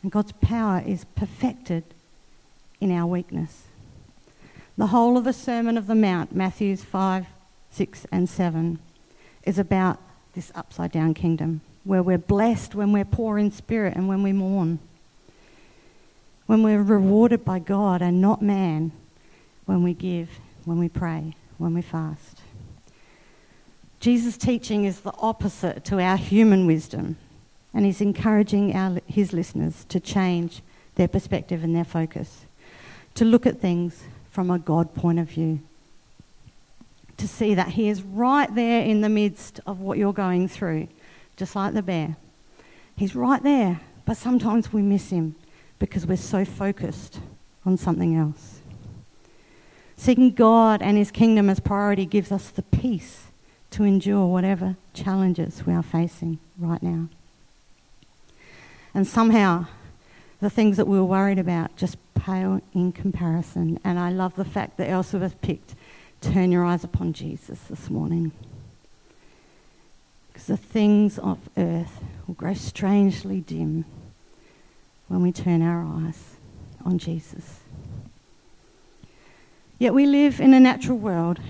And 0.02 0.10
God's 0.10 0.32
power 0.32 0.82
is 0.84 1.04
perfected 1.14 1.84
in 2.80 2.90
our 2.90 3.06
weakness. 3.06 3.64
The 4.76 4.88
whole 4.88 5.18
of 5.18 5.24
the 5.24 5.32
Sermon 5.32 5.76
of 5.76 5.86
the 5.86 5.94
Mount, 5.94 6.34
Matthews 6.34 6.82
5, 6.82 7.26
6, 7.70 8.06
and 8.10 8.28
7, 8.28 8.78
is 9.44 9.58
about 9.58 9.98
this 10.34 10.52
upside 10.54 10.92
down 10.92 11.14
kingdom 11.14 11.60
where 11.84 12.02
we're 12.02 12.18
blessed 12.18 12.74
when 12.74 12.92
we're 12.92 13.04
poor 13.04 13.38
in 13.38 13.50
spirit 13.50 13.96
and 13.96 14.08
when 14.08 14.22
we 14.22 14.32
mourn. 14.32 14.78
When 16.46 16.62
we're 16.62 16.82
rewarded 16.82 17.44
by 17.44 17.58
God 17.58 18.02
and 18.02 18.20
not 18.20 18.42
man, 18.42 18.92
when 19.66 19.82
we 19.82 19.94
give, 19.94 20.28
when 20.64 20.78
we 20.78 20.88
pray, 20.88 21.34
when 21.58 21.74
we 21.74 21.82
fast. 21.82 22.40
Jesus' 24.00 24.36
teaching 24.36 24.84
is 24.84 25.00
the 25.00 25.12
opposite 25.18 25.84
to 25.84 26.00
our 26.00 26.16
human 26.16 26.66
wisdom, 26.66 27.16
and 27.72 27.84
he's 27.84 28.00
encouraging 28.00 28.74
our, 28.74 29.00
his 29.06 29.32
listeners 29.32 29.84
to 29.90 30.00
change 30.00 30.62
their 30.96 31.08
perspective 31.08 31.62
and 31.62 31.76
their 31.76 31.84
focus, 31.84 32.46
to 33.14 33.24
look 33.24 33.46
at 33.46 33.60
things 33.60 34.04
from 34.30 34.50
a 34.50 34.58
God 34.58 34.94
point 34.94 35.18
of 35.18 35.28
view, 35.28 35.60
to 37.16 37.28
see 37.28 37.54
that 37.54 37.68
he 37.68 37.88
is 37.88 38.02
right 38.02 38.52
there 38.54 38.82
in 38.82 39.00
the 39.00 39.08
midst 39.08 39.60
of 39.66 39.80
what 39.80 39.98
you're 39.98 40.12
going 40.12 40.48
through, 40.48 40.88
just 41.36 41.54
like 41.54 41.74
the 41.74 41.82
bear. 41.82 42.16
He's 42.96 43.14
right 43.14 43.42
there, 43.42 43.80
but 44.04 44.16
sometimes 44.16 44.72
we 44.72 44.82
miss 44.82 45.10
him 45.10 45.34
because 45.78 46.06
we're 46.06 46.16
so 46.16 46.44
focused 46.44 47.20
on 47.66 47.76
something 47.76 48.16
else. 48.16 48.60
Seeking 49.96 50.32
God 50.32 50.80
and 50.80 50.96
his 50.96 51.10
kingdom 51.10 51.50
as 51.50 51.60
priority 51.60 52.06
gives 52.06 52.32
us 52.32 52.48
the 52.48 52.62
peace 52.62 53.26
to 53.70 53.84
endure 53.84 54.26
whatever 54.26 54.76
challenges 54.94 55.66
we 55.66 55.74
are 55.74 55.82
facing 55.82 56.38
right 56.58 56.82
now. 56.82 57.08
And 58.94 59.06
somehow, 59.06 59.66
the 60.40 60.50
things 60.50 60.76
that 60.76 60.86
we 60.86 60.98
were 60.98 61.04
worried 61.04 61.38
about 61.38 61.76
just 61.76 61.96
pale 62.14 62.60
in 62.74 62.92
comparison. 62.92 63.78
And 63.84 63.98
I 63.98 64.10
love 64.10 64.36
the 64.36 64.44
fact 64.44 64.76
that 64.78 64.88
Elspeth 64.88 65.40
picked 65.40 65.74
Turn 66.20 66.52
Your 66.52 66.64
Eyes 66.64 66.84
Upon 66.84 67.12
Jesus 67.12 67.58
this 67.68 67.90
morning. 67.90 68.32
Because 70.28 70.46
the 70.46 70.56
things 70.56 71.18
of 71.18 71.38
earth 71.56 72.02
will 72.26 72.34
grow 72.34 72.54
strangely 72.54 73.40
dim 73.40 73.84
when 75.08 75.22
we 75.22 75.32
turn 75.32 75.62
our 75.62 75.84
eyes 75.84 76.36
on 76.84 76.98
Jesus. 76.98 77.60
Yet 79.78 79.94
we 79.94 80.06
live 80.06 80.40
in 80.40 80.54
a 80.54 80.60
natural 80.60 80.98
world 80.98 81.40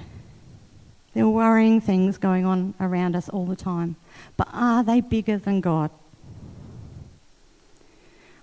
there 1.13 1.25
are 1.25 1.29
worrying 1.29 1.81
things 1.81 2.19
going 2.19 2.45
on 2.45 2.75
around 2.79 3.17
us 3.17 3.29
all 3.29 3.45
the 3.45 3.57
time. 3.57 3.97
But 4.37 4.49
are 4.53 4.85
they 4.85 5.01
bigger 5.01 5.39
than 5.39 5.61
God? 5.61 5.91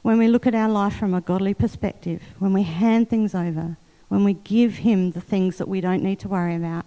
When 0.02 0.18
we 0.18 0.28
look 0.28 0.48
at 0.48 0.56
our 0.56 0.70
life 0.70 0.96
from 0.96 1.14
a 1.14 1.22
godly 1.22 1.54
perspective, 1.54 2.22
when 2.40 2.54
we 2.54 2.64
hand 2.64 3.10
things 3.10 3.36
over, 3.36 3.78
when 4.08 4.24
we 4.24 4.34
give 4.34 4.78
Him 4.78 5.12
the 5.12 5.22
things 5.22 5.58
that 5.58 5.68
we 5.68 5.82
don't 5.82 6.04
need 6.04 6.20
to 6.20 6.28
worry 6.28 6.56
about, 6.56 6.86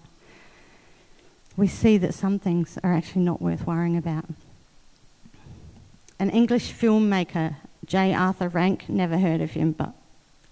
we 1.57 1.67
see 1.67 1.99
that 1.99 2.15
some 2.15 2.39
things 2.39 2.79
are 2.83 2.95
actually 2.95 3.23
not 3.23 3.43
worth 3.43 3.67
worrying 3.67 3.97
about. 3.97 4.25
An 6.19 6.31
English 6.31 6.73
filmmaker, 6.73 7.57
J. 7.85 8.15
Arthur 8.15 8.49
Rank, 8.49 8.89
never 8.89 9.19
heard 9.19 9.41
of 9.41 9.51
him, 9.51 9.73
but 9.73 9.93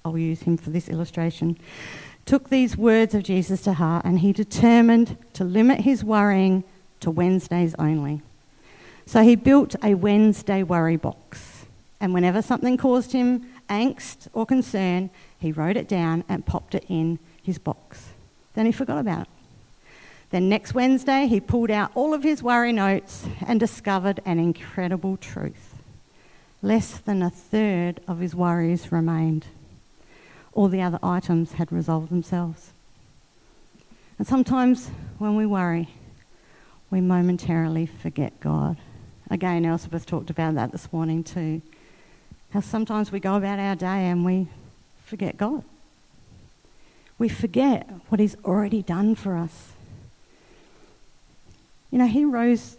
I'll 0.04 0.18
use 0.18 0.42
him 0.42 0.56
for 0.56 0.70
this 0.70 0.88
illustration, 0.88 1.58
took 2.26 2.50
these 2.50 2.76
words 2.76 3.14
of 3.14 3.22
Jesus 3.22 3.62
to 3.62 3.74
heart 3.74 4.04
and 4.04 4.18
he 4.18 4.32
determined 4.32 5.16
to 5.34 5.44
limit 5.44 5.80
his 5.80 6.04
worrying 6.04 6.64
to 7.00 7.10
Wednesdays 7.10 7.74
only. 7.78 8.20
So 9.06 9.22
he 9.22 9.36
built 9.36 9.76
a 9.82 9.94
Wednesday 9.94 10.62
worry 10.62 10.96
box. 10.96 11.57
And 12.00 12.14
whenever 12.14 12.42
something 12.42 12.76
caused 12.76 13.12
him 13.12 13.46
angst 13.68 14.28
or 14.32 14.46
concern, 14.46 15.10
he 15.38 15.52
wrote 15.52 15.76
it 15.76 15.88
down 15.88 16.24
and 16.28 16.46
popped 16.46 16.74
it 16.74 16.84
in 16.88 17.18
his 17.42 17.58
box. 17.58 18.08
Then 18.54 18.66
he 18.66 18.72
forgot 18.72 18.98
about 18.98 19.22
it. 19.22 19.28
Then 20.30 20.48
next 20.48 20.74
Wednesday, 20.74 21.26
he 21.26 21.40
pulled 21.40 21.70
out 21.70 21.90
all 21.94 22.12
of 22.12 22.22
his 22.22 22.42
worry 22.42 22.72
notes 22.72 23.26
and 23.46 23.58
discovered 23.58 24.20
an 24.24 24.38
incredible 24.38 25.16
truth. 25.16 25.74
Less 26.60 26.98
than 26.98 27.22
a 27.22 27.30
third 27.30 28.00
of 28.06 28.18
his 28.18 28.34
worries 28.34 28.92
remained. 28.92 29.46
All 30.52 30.68
the 30.68 30.82
other 30.82 30.98
items 31.02 31.52
had 31.52 31.72
resolved 31.72 32.10
themselves. 32.10 32.72
And 34.18 34.26
sometimes 34.26 34.88
when 35.18 35.36
we 35.36 35.46
worry, 35.46 35.88
we 36.90 37.00
momentarily 37.00 37.86
forget 37.86 38.38
God. 38.40 38.76
Again, 39.30 39.64
Elspeth 39.64 40.04
talked 40.04 40.30
about 40.30 40.54
that 40.56 40.72
this 40.72 40.92
morning 40.92 41.22
too. 41.22 41.62
How 42.50 42.60
sometimes 42.60 43.12
we 43.12 43.20
go 43.20 43.36
about 43.36 43.58
our 43.58 43.76
day 43.76 44.08
and 44.08 44.24
we 44.24 44.48
forget 45.04 45.36
God. 45.36 45.64
We 47.18 47.28
forget 47.28 47.88
what 48.08 48.20
He's 48.20 48.36
already 48.44 48.82
done 48.82 49.14
for 49.14 49.36
us. 49.36 49.72
You 51.90 51.98
know, 51.98 52.06
He 52.06 52.24
rose 52.24 52.76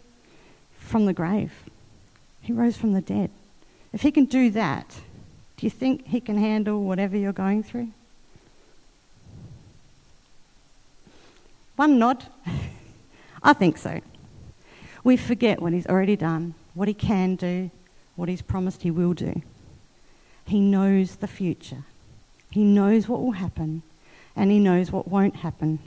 from 0.77 1.05
the 1.05 1.13
grave, 1.13 1.51
He 2.41 2.53
rose 2.53 2.77
from 2.77 2.93
the 2.93 3.01
dead. 3.01 3.29
If 3.93 4.01
He 4.01 4.11
can 4.11 4.25
do 4.25 4.49
that, 4.51 5.01
do 5.57 5.65
you 5.65 5.69
think 5.69 6.07
He 6.07 6.19
can 6.19 6.37
handle 6.37 6.83
whatever 6.83 7.17
you're 7.17 7.33
going 7.33 7.63
through? 7.63 7.89
One 11.75 11.99
nod. 11.99 12.25
I 13.43 13.53
think 13.53 13.77
so. 13.77 14.01
We 15.03 15.15
forget 15.15 15.61
what 15.61 15.73
He's 15.73 15.87
already 15.87 16.15
done, 16.15 16.55
what 16.73 16.87
He 16.87 16.93
can 16.93 17.35
do, 17.35 17.69
what 18.15 18.29
He's 18.29 18.41
promised 18.41 18.81
He 18.81 18.91
will 18.91 19.13
do. 19.13 19.41
He 20.49 20.59
knows 20.59 21.17
the 21.17 21.27
future. 21.27 21.83
He 22.49 22.63
knows 22.63 23.07
what 23.07 23.21
will 23.21 23.33
happen 23.33 23.83
and 24.35 24.49
he 24.49 24.57
knows 24.59 24.91
what 24.91 25.07
won't 25.07 25.37
happen. 25.37 25.77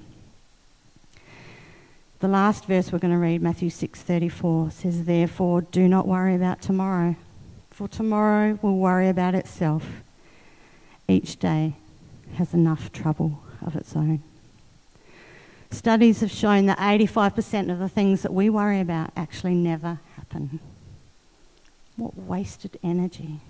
The 2.21 2.29
last 2.29 2.67
verse 2.67 2.93
we're 2.93 3.01
going 3.01 3.13
to 3.13 3.19
read, 3.19 3.43
Matthew 3.43 3.71
6:34, 3.71 4.71
says, 4.71 5.05
"Therefore 5.05 5.63
do 5.63 5.89
not 5.89 6.07
worry 6.07 6.37
about 6.37 6.63
tomorrow, 6.63 7.17
for 7.71 7.89
tomorrow 7.89 8.57
will 8.63 8.77
worry 8.77 9.09
about 9.09 9.35
itself. 9.35 10.03
Each 11.09 11.37
day 11.37 11.75
has 12.35 12.55
enough 12.55 12.93
trouble 12.93 13.41
of 13.61 13.75
its 13.75 13.97
own." 13.97 14.23
Studies 15.73 16.21
have 16.21 16.31
shown 16.31 16.67
that 16.67 16.79
85% 16.79 17.69
of 17.69 17.81
the 17.81 17.89
things 17.89 18.23
that 18.23 18.33
we 18.33 18.49
worry 18.49 18.79
about 18.79 19.11
actually 19.17 19.55
never 19.55 19.99
happen. 20.17 20.61
What 21.97 22.17
wasted 22.17 22.79
energy. 22.85 23.41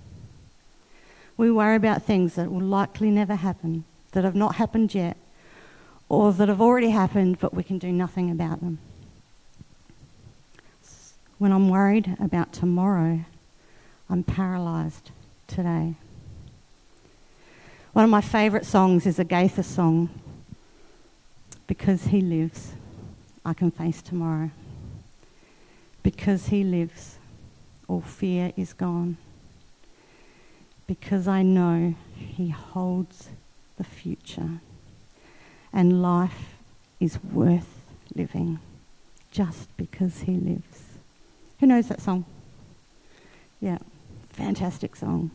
We 1.36 1.50
worry 1.50 1.76
about 1.76 2.02
things 2.02 2.34
that 2.34 2.52
will 2.52 2.60
likely 2.60 3.10
never 3.10 3.34
happen, 3.34 3.84
that 4.12 4.24
have 4.24 4.34
not 4.34 4.56
happened 4.56 4.94
yet, 4.94 5.16
or 6.08 6.32
that 6.32 6.48
have 6.48 6.60
already 6.60 6.90
happened 6.90 7.38
but 7.40 7.54
we 7.54 7.62
can 7.62 7.78
do 7.78 7.90
nothing 7.90 8.30
about 8.30 8.60
them. 8.60 8.78
When 11.38 11.52
I'm 11.52 11.68
worried 11.68 12.16
about 12.20 12.52
tomorrow, 12.52 13.20
I'm 14.08 14.22
paralysed 14.22 15.10
today. 15.48 15.94
One 17.92 18.04
of 18.04 18.10
my 18.10 18.20
favourite 18.20 18.64
songs 18.64 19.06
is 19.06 19.18
a 19.18 19.24
Gaither 19.24 19.62
song. 19.62 20.10
Because 21.66 22.04
he 22.04 22.20
lives, 22.20 22.72
I 23.44 23.54
can 23.54 23.70
face 23.70 24.02
tomorrow. 24.02 24.50
Because 26.02 26.48
he 26.48 26.62
lives, 26.62 27.16
all 27.88 28.02
fear 28.02 28.52
is 28.56 28.72
gone 28.72 29.16
because 30.86 31.28
I 31.28 31.42
know 31.42 31.94
He 32.16 32.48
holds 32.48 33.28
the 33.76 33.84
future. 33.84 34.60
And 35.72 36.02
life 36.02 36.54
is 37.00 37.22
worth 37.24 37.80
living 38.14 38.58
just 39.30 39.74
because 39.76 40.20
He 40.20 40.32
lives. 40.32 40.82
Who 41.60 41.66
knows 41.66 41.88
that 41.88 42.00
song? 42.00 42.24
Yeah, 43.60 43.78
fantastic 44.30 44.96
song. 44.96 45.30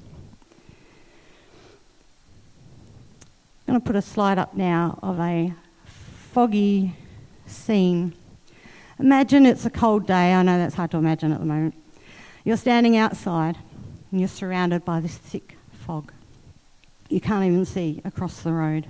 I'm 3.68 3.74
going 3.74 3.82
to 3.82 3.86
put 3.86 3.96
a 3.96 4.02
slide 4.02 4.38
up 4.38 4.54
now 4.54 5.00
of 5.02 5.20
a 5.20 5.54
foggy 5.86 6.94
scene. 7.46 8.14
Imagine 9.00 9.46
it's 9.46 9.66
a 9.66 9.70
cold 9.70 10.08
day. 10.08 10.34
I 10.34 10.42
know 10.44 10.58
that's 10.58 10.76
hard 10.76 10.92
to 10.92 10.98
imagine 10.98 11.32
at 11.32 11.40
the 11.40 11.46
moment. 11.46 11.76
You're 12.44 12.58
standing 12.58 12.96
outside 12.96 13.58
and 14.12 14.20
you're 14.20 14.28
surrounded 14.28 14.86
by 14.86 15.00
this 15.00 15.18
thick 15.18 15.58
fog. 15.72 16.12
You 17.10 17.22
can't 17.22 17.46
even 17.46 17.66
see 17.66 18.02
across 18.06 18.42
the 18.42 18.54
road. 18.54 18.88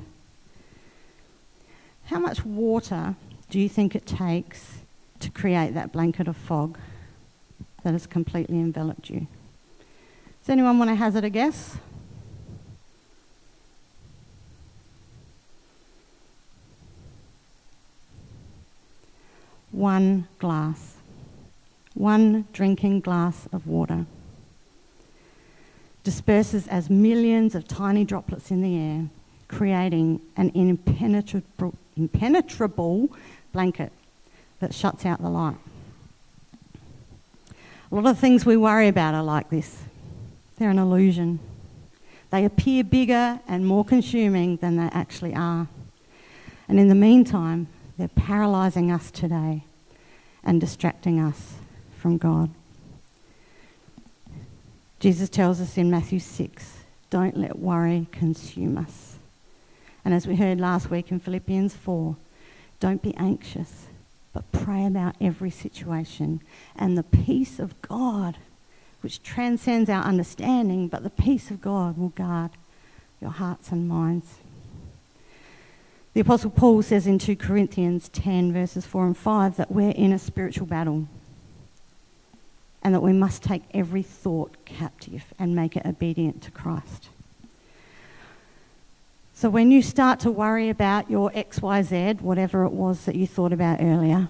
How 2.06 2.20
much 2.20 2.46
water 2.46 3.16
do 3.50 3.60
you 3.60 3.70
think 3.70 3.96
it 3.96 4.06
takes 4.06 4.80
to 5.20 5.30
create 5.30 5.74
that 5.74 5.92
blanket 5.92 6.28
of 6.28 6.38
fog 6.38 6.78
that 7.84 7.94
has 7.94 8.08
completely 8.08 8.60
enveloped 8.60 9.10
you? 9.10 9.28
Does 10.42 10.50
anyone 10.50 10.80
want 10.80 10.90
to 10.90 10.96
hazard 10.96 11.24
a 11.24 11.30
guess? 11.30 11.78
One 19.72 20.28
glass. 20.40 20.96
One 21.94 22.48
drinking 22.54 23.02
glass 23.02 23.48
of 23.52 23.68
water 23.68 24.06
disperses 26.08 26.70
as 26.70 26.90
millions 26.90 27.54
of 27.54 27.68
tiny 27.68 28.06
droplets 28.06 28.50
in 28.50 28.62
the 28.62 28.78
air, 28.78 29.10
creating 29.50 30.22
an 30.38 30.50
impenetrable, 30.56 31.74
impenetrable 31.98 33.10
blanket 33.52 33.92
that 34.62 34.74
shuts 34.74 35.06
out 35.06 35.22
the 35.22 35.30
light. 35.30 35.58
A 37.92 37.96
lot 37.96 38.06
of 38.06 38.18
things 38.18 38.46
we 38.46 38.56
worry 38.56 38.88
about 38.88 39.16
are 39.16 39.24
like 39.24 39.50
this. 39.50 39.84
They're 40.58 40.70
an 40.70 40.80
illusion. 40.80 41.40
They 42.30 42.46
appear 42.46 42.86
bigger 42.86 43.42
and 43.46 43.68
more 43.68 43.84
consuming 43.84 44.56
than 44.56 44.78
they 44.78 44.88
actually 44.94 45.36
are. 45.36 45.68
And 46.70 46.80
in 46.80 46.88
the 46.88 46.96
meantime, 46.96 47.68
they're 47.98 48.08
paralysing 48.08 48.92
us 48.92 49.12
today 49.12 49.66
and 50.42 50.62
distracting 50.62 51.20
us 51.20 51.56
from 51.98 52.18
God. 52.18 52.50
Jesus 55.00 55.30
tells 55.30 55.62
us 55.62 55.78
in 55.78 55.92
Matthew 55.92 56.20
6 56.20 56.78
don't 57.10 57.38
let 57.38 57.60
worry 57.60 58.08
consume 58.12 58.78
us. 58.78 59.18
And 60.04 60.14
as 60.14 60.26
we 60.26 60.36
heard 60.36 60.60
last 60.60 60.90
week 60.90 61.12
in 61.12 61.20
Philippians 61.20 61.76
4, 61.76 62.16
don't 62.80 63.02
be 63.02 63.16
anxious, 63.16 63.88
but 64.34 64.52
pray 64.52 64.86
about 64.86 65.16
every 65.22 65.52
situation. 65.52 66.42
And 66.76 66.98
the 66.98 67.04
peace 67.04 67.60
of 67.60 67.82
God, 67.82 68.38
which 69.02 69.22
transcends 69.22 69.90
our 69.90 70.04
understanding, 70.04 70.88
but 70.88 71.04
the 71.04 71.10
peace 71.10 71.52
of 71.52 71.62
God 71.62 71.98
will 71.98 72.10
guard 72.10 72.52
your 73.22 73.32
hearts 73.32 73.72
and 73.72 73.88
minds. 73.88 74.36
The 76.14 76.22
Apostle 76.22 76.50
Paul 76.50 76.82
says 76.82 77.06
in 77.06 77.20
2 77.20 77.36
Corinthians 77.36 78.10
10, 78.10 78.52
verses 78.52 78.86
4 78.86 79.06
and 79.06 79.18
5, 79.18 79.58
that 79.58 79.72
we're 79.72 79.92
in 79.92 80.12
a 80.12 80.20
spiritual 80.20 80.66
battle 80.66 81.08
and 82.88 82.96
that 82.96 83.02
we 83.02 83.12
must 83.12 83.44
take 83.44 83.64
every 83.74 84.02
thought 84.02 84.56
captive 84.64 85.26
and 85.38 85.54
make 85.54 85.76
it 85.76 85.86
obedient 85.86 86.42
to 86.42 86.50
Christ. 86.50 87.10
So 89.34 89.50
when 89.50 89.72
you 89.72 89.82
start 89.82 90.22
to 90.22 90.32
worry 90.32 90.70
about 90.70 91.12
your 91.12 91.30
XYZ, 91.32 92.22
whatever 92.22 92.64
it 92.64 92.72
was 92.72 93.04
that 93.04 93.16
you 93.16 93.28
thought 93.28 93.52
about 93.52 93.82
earlier, 93.82 94.30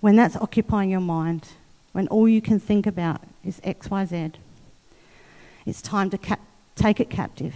when 0.00 0.16
that's 0.16 0.34
occupying 0.34 0.90
your 0.90 0.98
mind, 0.98 1.50
when 1.92 2.08
all 2.08 2.28
you 2.28 2.42
can 2.42 2.58
think 2.58 2.84
about 2.84 3.20
is 3.44 3.60
XYZ, 3.60 4.34
it's 5.64 5.80
time 5.80 6.10
to 6.10 6.18
cap- 6.18 6.40
take 6.74 6.98
it 6.98 7.10
captive 7.10 7.54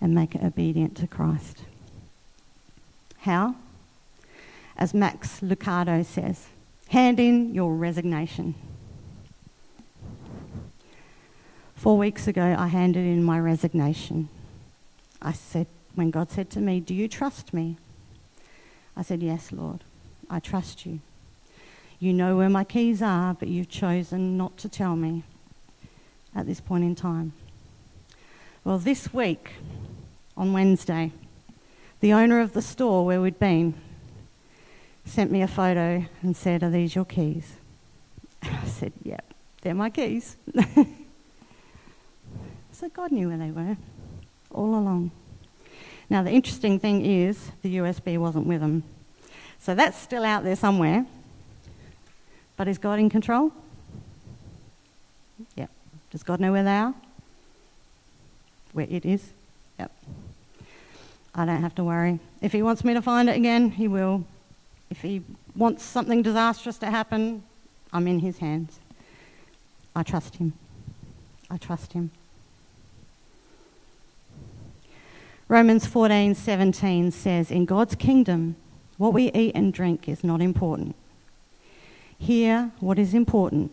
and 0.00 0.12
make 0.12 0.34
it 0.34 0.42
obedient 0.42 0.96
to 0.96 1.06
Christ. 1.06 1.58
How? 3.18 3.54
As 4.76 4.92
Max 4.92 5.38
Lucado 5.38 6.04
says, 6.04 6.48
hand 6.88 7.20
in 7.20 7.54
your 7.54 7.76
resignation. 7.76 8.56
Four 11.82 11.98
weeks 11.98 12.28
ago, 12.28 12.54
I 12.56 12.68
handed 12.68 13.04
in 13.04 13.24
my 13.24 13.40
resignation. 13.40 14.28
I 15.20 15.32
said, 15.32 15.66
when 15.96 16.12
God 16.12 16.30
said 16.30 16.48
to 16.50 16.60
me, 16.60 16.78
Do 16.78 16.94
you 16.94 17.08
trust 17.08 17.52
me? 17.52 17.76
I 18.96 19.02
said, 19.02 19.20
Yes, 19.20 19.50
Lord. 19.50 19.80
I 20.30 20.38
trust 20.38 20.86
you. 20.86 21.00
You 21.98 22.12
know 22.12 22.36
where 22.36 22.48
my 22.48 22.62
keys 22.62 23.02
are, 23.02 23.34
but 23.34 23.48
you've 23.48 23.68
chosen 23.68 24.36
not 24.36 24.56
to 24.58 24.68
tell 24.68 24.94
me 24.94 25.24
at 26.36 26.46
this 26.46 26.60
point 26.60 26.84
in 26.84 26.94
time. 26.94 27.32
Well, 28.62 28.78
this 28.78 29.12
week, 29.12 29.50
on 30.36 30.52
Wednesday, 30.52 31.10
the 31.98 32.12
owner 32.12 32.38
of 32.38 32.52
the 32.52 32.62
store 32.62 33.04
where 33.04 33.20
we'd 33.20 33.40
been 33.40 33.74
sent 35.04 35.32
me 35.32 35.42
a 35.42 35.48
photo 35.48 36.04
and 36.22 36.36
said, 36.36 36.62
Are 36.62 36.70
these 36.70 36.94
your 36.94 37.06
keys? 37.06 37.54
I 38.44 38.66
said, 38.66 38.92
Yep, 39.02 39.24
they're 39.62 39.74
my 39.74 39.90
keys. 39.90 40.36
so 42.82 42.88
God 42.88 43.12
knew 43.12 43.28
where 43.28 43.38
they 43.38 43.52
were 43.52 43.76
all 44.50 44.74
along. 44.74 45.12
Now, 46.10 46.24
the 46.24 46.32
interesting 46.32 46.80
thing 46.80 47.06
is 47.06 47.52
the 47.62 47.76
USB 47.76 48.18
wasn't 48.18 48.48
with 48.48 48.60
them. 48.60 48.82
So 49.60 49.76
that's 49.76 49.96
still 49.96 50.24
out 50.24 50.42
there 50.42 50.56
somewhere. 50.56 51.06
But 52.56 52.66
is 52.66 52.78
God 52.78 52.98
in 52.98 53.08
control? 53.08 53.52
Yep. 55.54 55.70
Does 56.10 56.24
God 56.24 56.40
know 56.40 56.50
where 56.50 56.64
they 56.64 56.76
are? 56.76 56.92
Where 58.72 58.88
it 58.90 59.06
is? 59.06 59.30
Yep. 59.78 59.92
I 61.36 61.44
don't 61.44 61.62
have 61.62 61.76
to 61.76 61.84
worry. 61.84 62.18
If 62.40 62.50
He 62.50 62.64
wants 62.64 62.82
me 62.82 62.94
to 62.94 63.02
find 63.02 63.28
it 63.28 63.36
again, 63.36 63.70
He 63.70 63.86
will. 63.86 64.24
If 64.90 65.02
He 65.02 65.22
wants 65.54 65.84
something 65.84 66.20
disastrous 66.20 66.78
to 66.78 66.86
happen, 66.86 67.44
I'm 67.92 68.08
in 68.08 68.18
His 68.18 68.38
hands. 68.38 68.80
I 69.94 70.02
trust 70.02 70.34
Him. 70.34 70.54
I 71.48 71.58
trust 71.58 71.92
Him. 71.92 72.10
Romans 75.48 75.86
14:17 75.86 77.10
says, 77.10 77.50
"In 77.50 77.64
God's 77.64 77.94
kingdom, 77.94 78.56
what 78.96 79.12
we 79.12 79.30
eat 79.32 79.54
and 79.54 79.72
drink 79.72 80.08
is 80.08 80.24
not 80.24 80.40
important. 80.40 80.94
Here, 82.18 82.72
what 82.80 82.98
is 82.98 83.14
important 83.14 83.72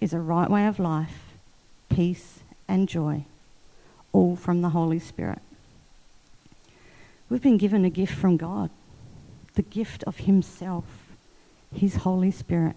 is 0.00 0.12
a 0.12 0.20
right 0.20 0.50
way 0.50 0.66
of 0.66 0.78
life, 0.78 1.36
peace 1.88 2.40
and 2.68 2.88
joy, 2.88 3.24
all 4.12 4.36
from 4.36 4.60
the 4.60 4.70
Holy 4.70 4.98
Spirit." 4.98 5.40
We've 7.30 7.42
been 7.42 7.56
given 7.56 7.84
a 7.84 7.90
gift 7.90 8.14
from 8.14 8.36
God, 8.36 8.70
the 9.54 9.62
gift 9.62 10.04
of 10.04 10.18
Himself, 10.18 10.84
His 11.72 11.96
Holy 11.96 12.30
Spirit. 12.30 12.76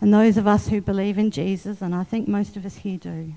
And 0.00 0.12
those 0.12 0.36
of 0.36 0.46
us 0.46 0.68
who 0.68 0.80
believe 0.80 1.18
in 1.18 1.30
Jesus, 1.30 1.82
and 1.82 1.94
I 1.94 2.04
think 2.04 2.28
most 2.28 2.56
of 2.56 2.64
us 2.64 2.76
here 2.76 2.98
do, 2.98 3.32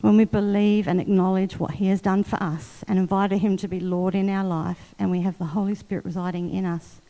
when 0.00 0.16
we 0.16 0.24
believe 0.24 0.86
and 0.86 1.00
acknowledge 1.00 1.58
what 1.58 1.72
He 1.72 1.88
has 1.88 2.00
done 2.00 2.22
for 2.22 2.40
us 2.42 2.84
and 2.86 2.98
invited 2.98 3.38
Him 3.38 3.56
to 3.58 3.68
be 3.68 3.80
Lord 3.80 4.14
in 4.14 4.28
our 4.28 4.44
life, 4.44 4.94
and 4.98 5.10
we 5.10 5.22
have 5.22 5.38
the 5.38 5.46
Holy 5.46 5.74
Spirit 5.74 6.04
residing 6.04 6.50
in 6.50 6.64
us, 6.64 7.00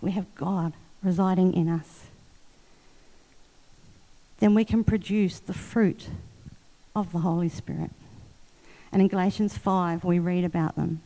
we 0.00 0.10
have 0.12 0.32
God 0.34 0.74
residing 1.02 1.54
in 1.54 1.68
us, 1.68 2.04
then 4.38 4.54
we 4.54 4.64
can 4.64 4.84
produce 4.84 5.38
the 5.38 5.54
fruit 5.54 6.08
of 6.94 7.12
the 7.12 7.20
Holy 7.20 7.48
Spirit. 7.48 7.90
And 8.92 9.00
in 9.00 9.08
Galatians 9.08 9.56
5, 9.56 10.04
we 10.04 10.18
read 10.18 10.44
about 10.44 10.76
them 10.76 11.00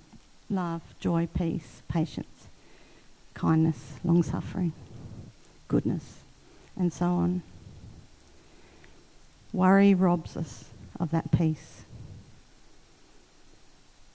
love, 0.49 0.83
joy, 0.99 1.29
peace, 1.33 1.83
patience, 1.89 2.49
kindness, 3.35 3.95
long 4.03 4.25
suffering, 4.25 4.73
goodness, 5.69 6.19
and 6.77 6.93
so 6.93 7.07
on. 7.07 7.43
Worry 9.53 9.95
robs 9.95 10.37
us 10.37 10.70
of 11.01 11.11
that 11.11 11.33
peace. 11.33 11.85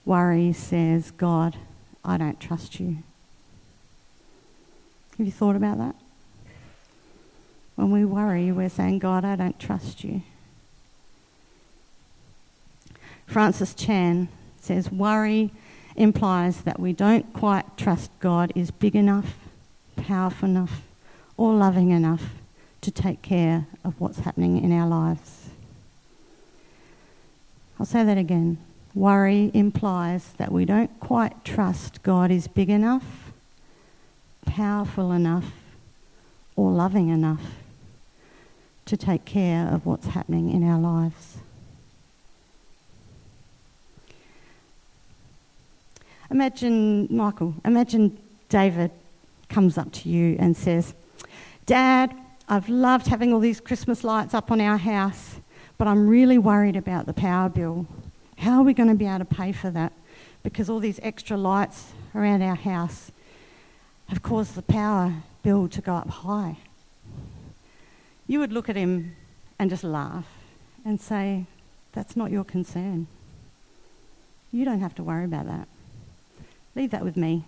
Worry 0.06 0.52
says, 0.52 1.10
God, 1.10 1.56
I 2.04 2.16
don't 2.16 2.40
trust 2.40 2.78
you. 2.78 2.98
Have 5.18 5.26
you 5.26 5.32
thought 5.32 5.56
about 5.56 5.78
that? 5.78 5.96
When 7.74 7.90
we 7.90 8.04
worry, 8.04 8.52
we're 8.52 8.68
saying, 8.68 9.00
God, 9.00 9.24
I 9.24 9.36
don't 9.36 9.58
trust 9.58 10.04
you. 10.04 10.22
Francis 13.26 13.74
Chan 13.74 14.28
says, 14.60 14.90
worry 14.90 15.50
implies 15.96 16.62
that 16.62 16.78
we 16.78 16.92
don't 16.92 17.32
quite 17.32 17.76
trust 17.76 18.10
God 18.20 18.52
is 18.54 18.70
big 18.70 18.94
enough, 18.94 19.34
powerful 19.96 20.48
enough, 20.48 20.82
or 21.36 21.52
loving 21.54 21.90
enough 21.90 22.34
to 22.82 22.90
take 22.90 23.22
care 23.22 23.66
of 23.84 24.00
what's 24.00 24.20
happening 24.20 24.62
in 24.62 24.72
our 24.72 24.86
lives. 24.86 25.45
I'll 27.78 27.86
say 27.86 28.04
that 28.04 28.18
again. 28.18 28.58
Worry 28.94 29.50
implies 29.52 30.32
that 30.38 30.50
we 30.50 30.64
don't 30.64 30.98
quite 31.00 31.44
trust 31.44 32.02
God 32.02 32.30
is 32.30 32.48
big 32.48 32.70
enough, 32.70 33.30
powerful 34.46 35.12
enough, 35.12 35.52
or 36.56 36.70
loving 36.70 37.10
enough 37.10 37.42
to 38.86 38.96
take 38.96 39.24
care 39.26 39.68
of 39.68 39.84
what's 39.84 40.06
happening 40.06 40.50
in 40.50 40.66
our 40.66 40.80
lives. 40.80 41.36
Imagine, 46.30 47.06
Michael, 47.10 47.54
imagine 47.64 48.18
David 48.48 48.90
comes 49.48 49.76
up 49.76 49.92
to 49.92 50.08
you 50.08 50.36
and 50.38 50.56
says, 50.56 50.94
Dad, 51.66 52.16
I've 52.48 52.68
loved 52.68 53.06
having 53.08 53.32
all 53.32 53.40
these 53.40 53.60
Christmas 53.60 54.02
lights 54.02 54.34
up 54.34 54.50
on 54.50 54.60
our 54.60 54.76
house, 54.76 55.36
but 55.78 55.86
I'm 55.86 56.08
really 56.08 56.38
worried 56.38 56.76
about 56.76 57.06
the 57.06 57.12
power 57.12 57.48
bill. 57.48 57.86
How 58.38 58.58
are 58.58 58.64
we 58.64 58.74
going 58.74 58.88
to 58.88 58.94
be 58.94 59.06
able 59.06 59.18
to 59.18 59.24
pay 59.24 59.52
for 59.52 59.70
that? 59.70 59.92
Because 60.42 60.70
all 60.70 60.78
these 60.78 61.00
extra 61.02 61.36
lights 61.36 61.92
around 62.14 62.42
our 62.42 62.54
house 62.54 63.10
have 64.08 64.22
caused 64.22 64.54
the 64.54 64.62
power 64.62 65.14
bill 65.42 65.68
to 65.68 65.80
go 65.80 65.94
up 65.94 66.08
high. 66.08 66.56
You 68.26 68.40
would 68.40 68.52
look 68.52 68.68
at 68.68 68.76
him 68.76 69.16
and 69.58 69.70
just 69.70 69.84
laugh 69.84 70.26
and 70.84 71.00
say, 71.00 71.46
That's 71.92 72.16
not 72.16 72.30
your 72.30 72.44
concern. 72.44 73.06
You 74.52 74.64
don't 74.64 74.80
have 74.80 74.94
to 74.96 75.02
worry 75.02 75.24
about 75.24 75.46
that. 75.46 75.68
Leave 76.74 76.90
that 76.90 77.04
with 77.04 77.16
me. 77.16 77.44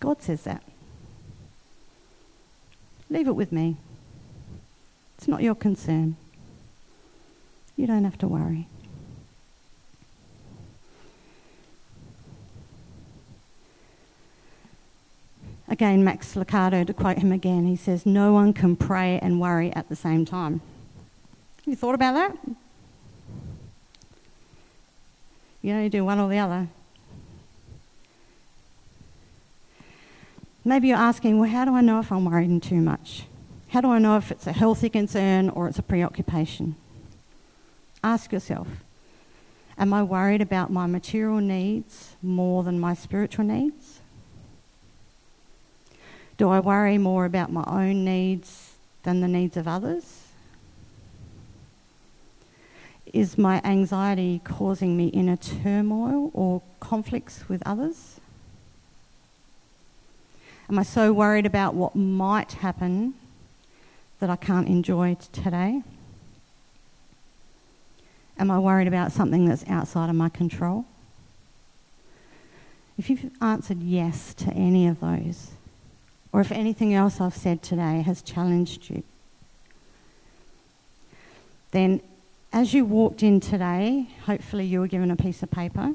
God 0.00 0.22
says 0.22 0.42
that. 0.42 0.62
Leave 3.10 3.28
it 3.28 3.36
with 3.36 3.52
me. 3.52 3.76
It's 5.24 5.28
not 5.30 5.42
your 5.42 5.54
concern. 5.54 6.16
You 7.76 7.86
don't 7.86 8.04
have 8.04 8.18
to 8.18 8.28
worry. 8.28 8.66
Again, 15.66 16.04
Max 16.04 16.34
Lucado, 16.34 16.86
to 16.86 16.92
quote 16.92 17.16
him 17.16 17.32
again, 17.32 17.64
he 17.64 17.74
says, 17.74 18.04
No 18.04 18.34
one 18.34 18.52
can 18.52 18.76
pray 18.76 19.18
and 19.18 19.40
worry 19.40 19.72
at 19.72 19.88
the 19.88 19.96
same 19.96 20.26
time. 20.26 20.60
Have 21.56 21.68
you 21.68 21.74
thought 21.74 21.94
about 21.94 22.12
that? 22.12 22.36
You 25.62 25.74
you 25.78 25.88
do 25.88 26.04
one 26.04 26.20
or 26.20 26.28
the 26.28 26.38
other. 26.38 26.68
Maybe 30.66 30.88
you're 30.88 30.98
asking, 30.98 31.40
well, 31.40 31.48
how 31.48 31.64
do 31.64 31.74
I 31.74 31.80
know 31.80 31.98
if 31.98 32.12
I'm 32.12 32.26
worrying 32.26 32.60
too 32.60 32.82
much? 32.82 33.24
How 33.74 33.80
do 33.80 33.90
I 33.90 33.98
know 33.98 34.16
if 34.16 34.30
it's 34.30 34.46
a 34.46 34.52
healthy 34.52 34.88
concern 34.88 35.48
or 35.48 35.66
it's 35.66 35.80
a 35.80 35.82
preoccupation? 35.82 36.76
Ask 38.04 38.30
yourself, 38.30 38.68
am 39.76 39.92
I 39.92 40.04
worried 40.04 40.40
about 40.40 40.70
my 40.70 40.86
material 40.86 41.40
needs 41.40 42.14
more 42.22 42.62
than 42.62 42.78
my 42.78 42.94
spiritual 42.94 43.44
needs? 43.44 43.98
Do 46.36 46.50
I 46.50 46.60
worry 46.60 46.98
more 46.98 47.24
about 47.24 47.50
my 47.50 47.64
own 47.66 48.04
needs 48.04 48.74
than 49.02 49.20
the 49.20 49.26
needs 49.26 49.56
of 49.56 49.66
others? 49.66 50.28
Is 53.12 53.36
my 53.36 53.60
anxiety 53.64 54.40
causing 54.44 54.96
me 54.96 55.08
inner 55.08 55.36
turmoil 55.36 56.30
or 56.32 56.62
conflicts 56.78 57.48
with 57.48 57.60
others? 57.66 58.20
Am 60.70 60.78
I 60.78 60.84
so 60.84 61.12
worried 61.12 61.44
about 61.44 61.74
what 61.74 61.96
might 61.96 62.52
happen 62.52 63.14
that 64.24 64.30
I 64.30 64.36
can't 64.36 64.68
enjoy 64.68 65.18
today? 65.32 65.82
Am 68.38 68.50
I 68.50 68.58
worried 68.58 68.88
about 68.88 69.12
something 69.12 69.44
that's 69.44 69.68
outside 69.68 70.08
of 70.08 70.16
my 70.16 70.30
control? 70.30 70.86
If 72.96 73.10
you've 73.10 73.30
answered 73.42 73.82
yes 73.82 74.32
to 74.34 74.50
any 74.54 74.88
of 74.88 75.00
those, 75.00 75.50
or 76.32 76.40
if 76.40 76.50
anything 76.50 76.94
else 76.94 77.20
I've 77.20 77.36
said 77.36 77.62
today 77.62 78.00
has 78.00 78.22
challenged 78.22 78.88
you, 78.88 79.02
then 81.72 82.00
as 82.50 82.72
you 82.72 82.86
walked 82.86 83.22
in 83.22 83.40
today, 83.40 84.08
hopefully 84.24 84.64
you 84.64 84.80
were 84.80 84.88
given 84.88 85.10
a 85.10 85.16
piece 85.16 85.42
of 85.42 85.50
paper. 85.50 85.94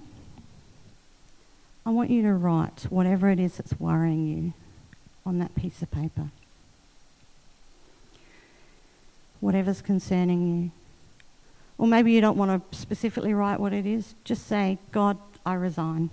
I 1.83 1.89
want 1.89 2.11
you 2.11 2.21
to 2.21 2.33
write 2.33 2.85
whatever 2.91 3.31
it 3.31 3.39
is 3.39 3.57
that's 3.57 3.79
worrying 3.79 4.27
you 4.27 4.53
on 5.25 5.39
that 5.39 5.55
piece 5.55 5.81
of 5.81 5.89
paper. 5.89 6.29
Whatever's 9.39 9.81
concerning 9.81 10.63
you. 10.63 10.71
Or 11.77 11.87
maybe 11.87 12.11
you 12.11 12.19
don't 12.19 12.37
want 12.37 12.71
to 12.71 12.77
specifically 12.77 13.33
write 13.33 13.59
what 13.59 13.73
it 13.73 13.85
is. 13.85 14.15
Just 14.25 14.47
say, 14.47 14.77
God, 14.91 15.17
I 15.45 15.53
resign. 15.53 16.09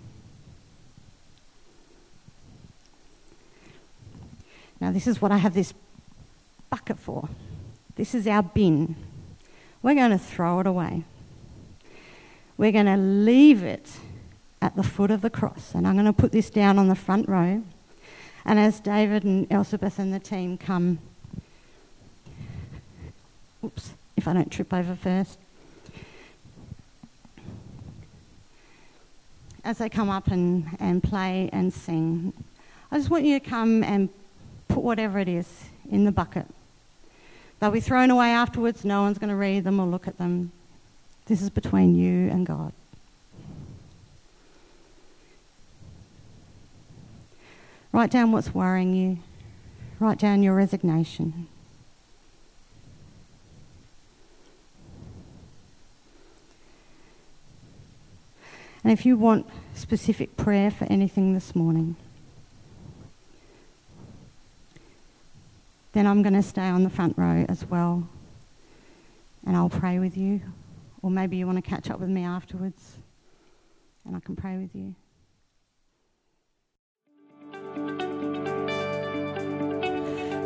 Now, 4.81 4.93
this 4.93 5.07
is 5.07 5.21
what 5.21 5.33
I 5.33 5.39
have 5.39 5.55
this 5.55 5.75
bucket 6.71 6.99
for. 6.99 7.29
This 7.97 8.15
is 8.15 8.27
our 8.27 8.43
bin. 8.43 8.95
We're 9.83 9.95
going 9.95 10.11
to 10.11 10.19
throw 10.19 10.61
it 10.61 10.67
away. 10.67 11.05
We're 12.57 12.73
going 12.73 12.87
to 12.87 12.97
leave 12.97 13.63
it 13.63 13.91
at 14.63 14.77
the 14.77 14.83
foot 14.83 15.11
of 15.11 15.21
the 15.21 15.31
cross. 15.31 15.75
And 15.75 15.87
I'm 15.87 15.95
going 15.95 16.07
to 16.07 16.13
put 16.13 16.33
this 16.33 16.51
down 16.51 16.79
on 16.79 16.89
the 16.89 16.95
front 16.95 17.29
row. 17.29 17.63
And 18.45 18.59
as 18.59 18.81
David 18.81 19.25
and 19.25 19.51
Elizabeth 19.51 19.99
and 19.99 20.15
the 20.15 20.21
team 20.21 20.57
come, 20.57 20.99
oops, 23.67 23.95
if 24.17 24.29
I 24.29 24.33
don't 24.33 24.51
trip 24.51 24.73
over 24.73 24.95
first. 24.95 25.39
As 29.65 29.79
they 29.79 29.89
come 29.89 30.09
up 30.09 30.29
and, 30.29 30.77
and 30.79 31.03
play 31.03 31.51
and 31.53 31.73
sing, 31.73 32.33
I 32.93 32.99
just 32.99 33.11
want 33.11 33.25
you 33.25 33.39
to 33.39 33.45
come 33.45 33.83
and 33.83 34.09
put 34.69 34.85
whatever 34.85 35.19
it 35.19 35.29
is 35.29 35.65
in 35.91 36.05
the 36.05 36.13
bucket. 36.13 36.47
They'll 37.59 37.73
be 37.73 37.81
thrown 37.81 38.11
away 38.11 38.31
afterwards. 38.31 38.85
No 38.85 39.03
one's 39.03 39.19
going 39.19 39.31
to 39.31 39.37
read 39.37 39.65
them 39.65 39.81
or 39.81 39.87
look 39.87 40.07
at 40.07 40.19
them. 40.19 40.53
This 41.25 41.43
is 41.43 41.51
between 41.51 41.97
you 41.97 42.31
and 42.31 42.47
God. 42.47 42.73
Write 47.91 48.11
down 48.11 48.31
what's 48.31 48.55
worrying 48.55 48.95
you. 48.95 49.19
Write 49.99 50.19
down 50.19 50.43
your 50.43 50.55
resignation. 50.55 51.49
And 58.87 58.93
if 58.93 59.05
you 59.05 59.17
want 59.17 59.49
specific 59.75 60.37
prayer 60.37 60.71
for 60.71 60.85
anything 60.85 61.35
this 61.35 61.57
morning, 61.57 61.97
then 65.93 66.07
I'm 66.07 66.23
going 66.23 66.35
to 66.35 66.43
stay 66.43 66.69
on 66.69 66.85
the 66.85 66.89
front 66.89 67.19
row 67.19 67.45
as 67.49 67.65
well. 67.65 68.09
And 69.45 69.57
I'll 69.57 69.69
pray 69.69 69.99
with 69.99 70.17
you. 70.17 70.41
Or 71.03 71.11
maybe 71.11 71.37
you 71.37 71.47
want 71.47 71.59
to 71.59 71.69
catch 71.69 71.91
up 71.91 71.99
with 71.99 72.11
me 72.11 72.23
afterwards 72.23 72.99
and 74.05 74.15
I 74.15 74.21
can 74.21 74.37
pray 74.37 74.57
with 74.57 74.73
you. 74.73 74.95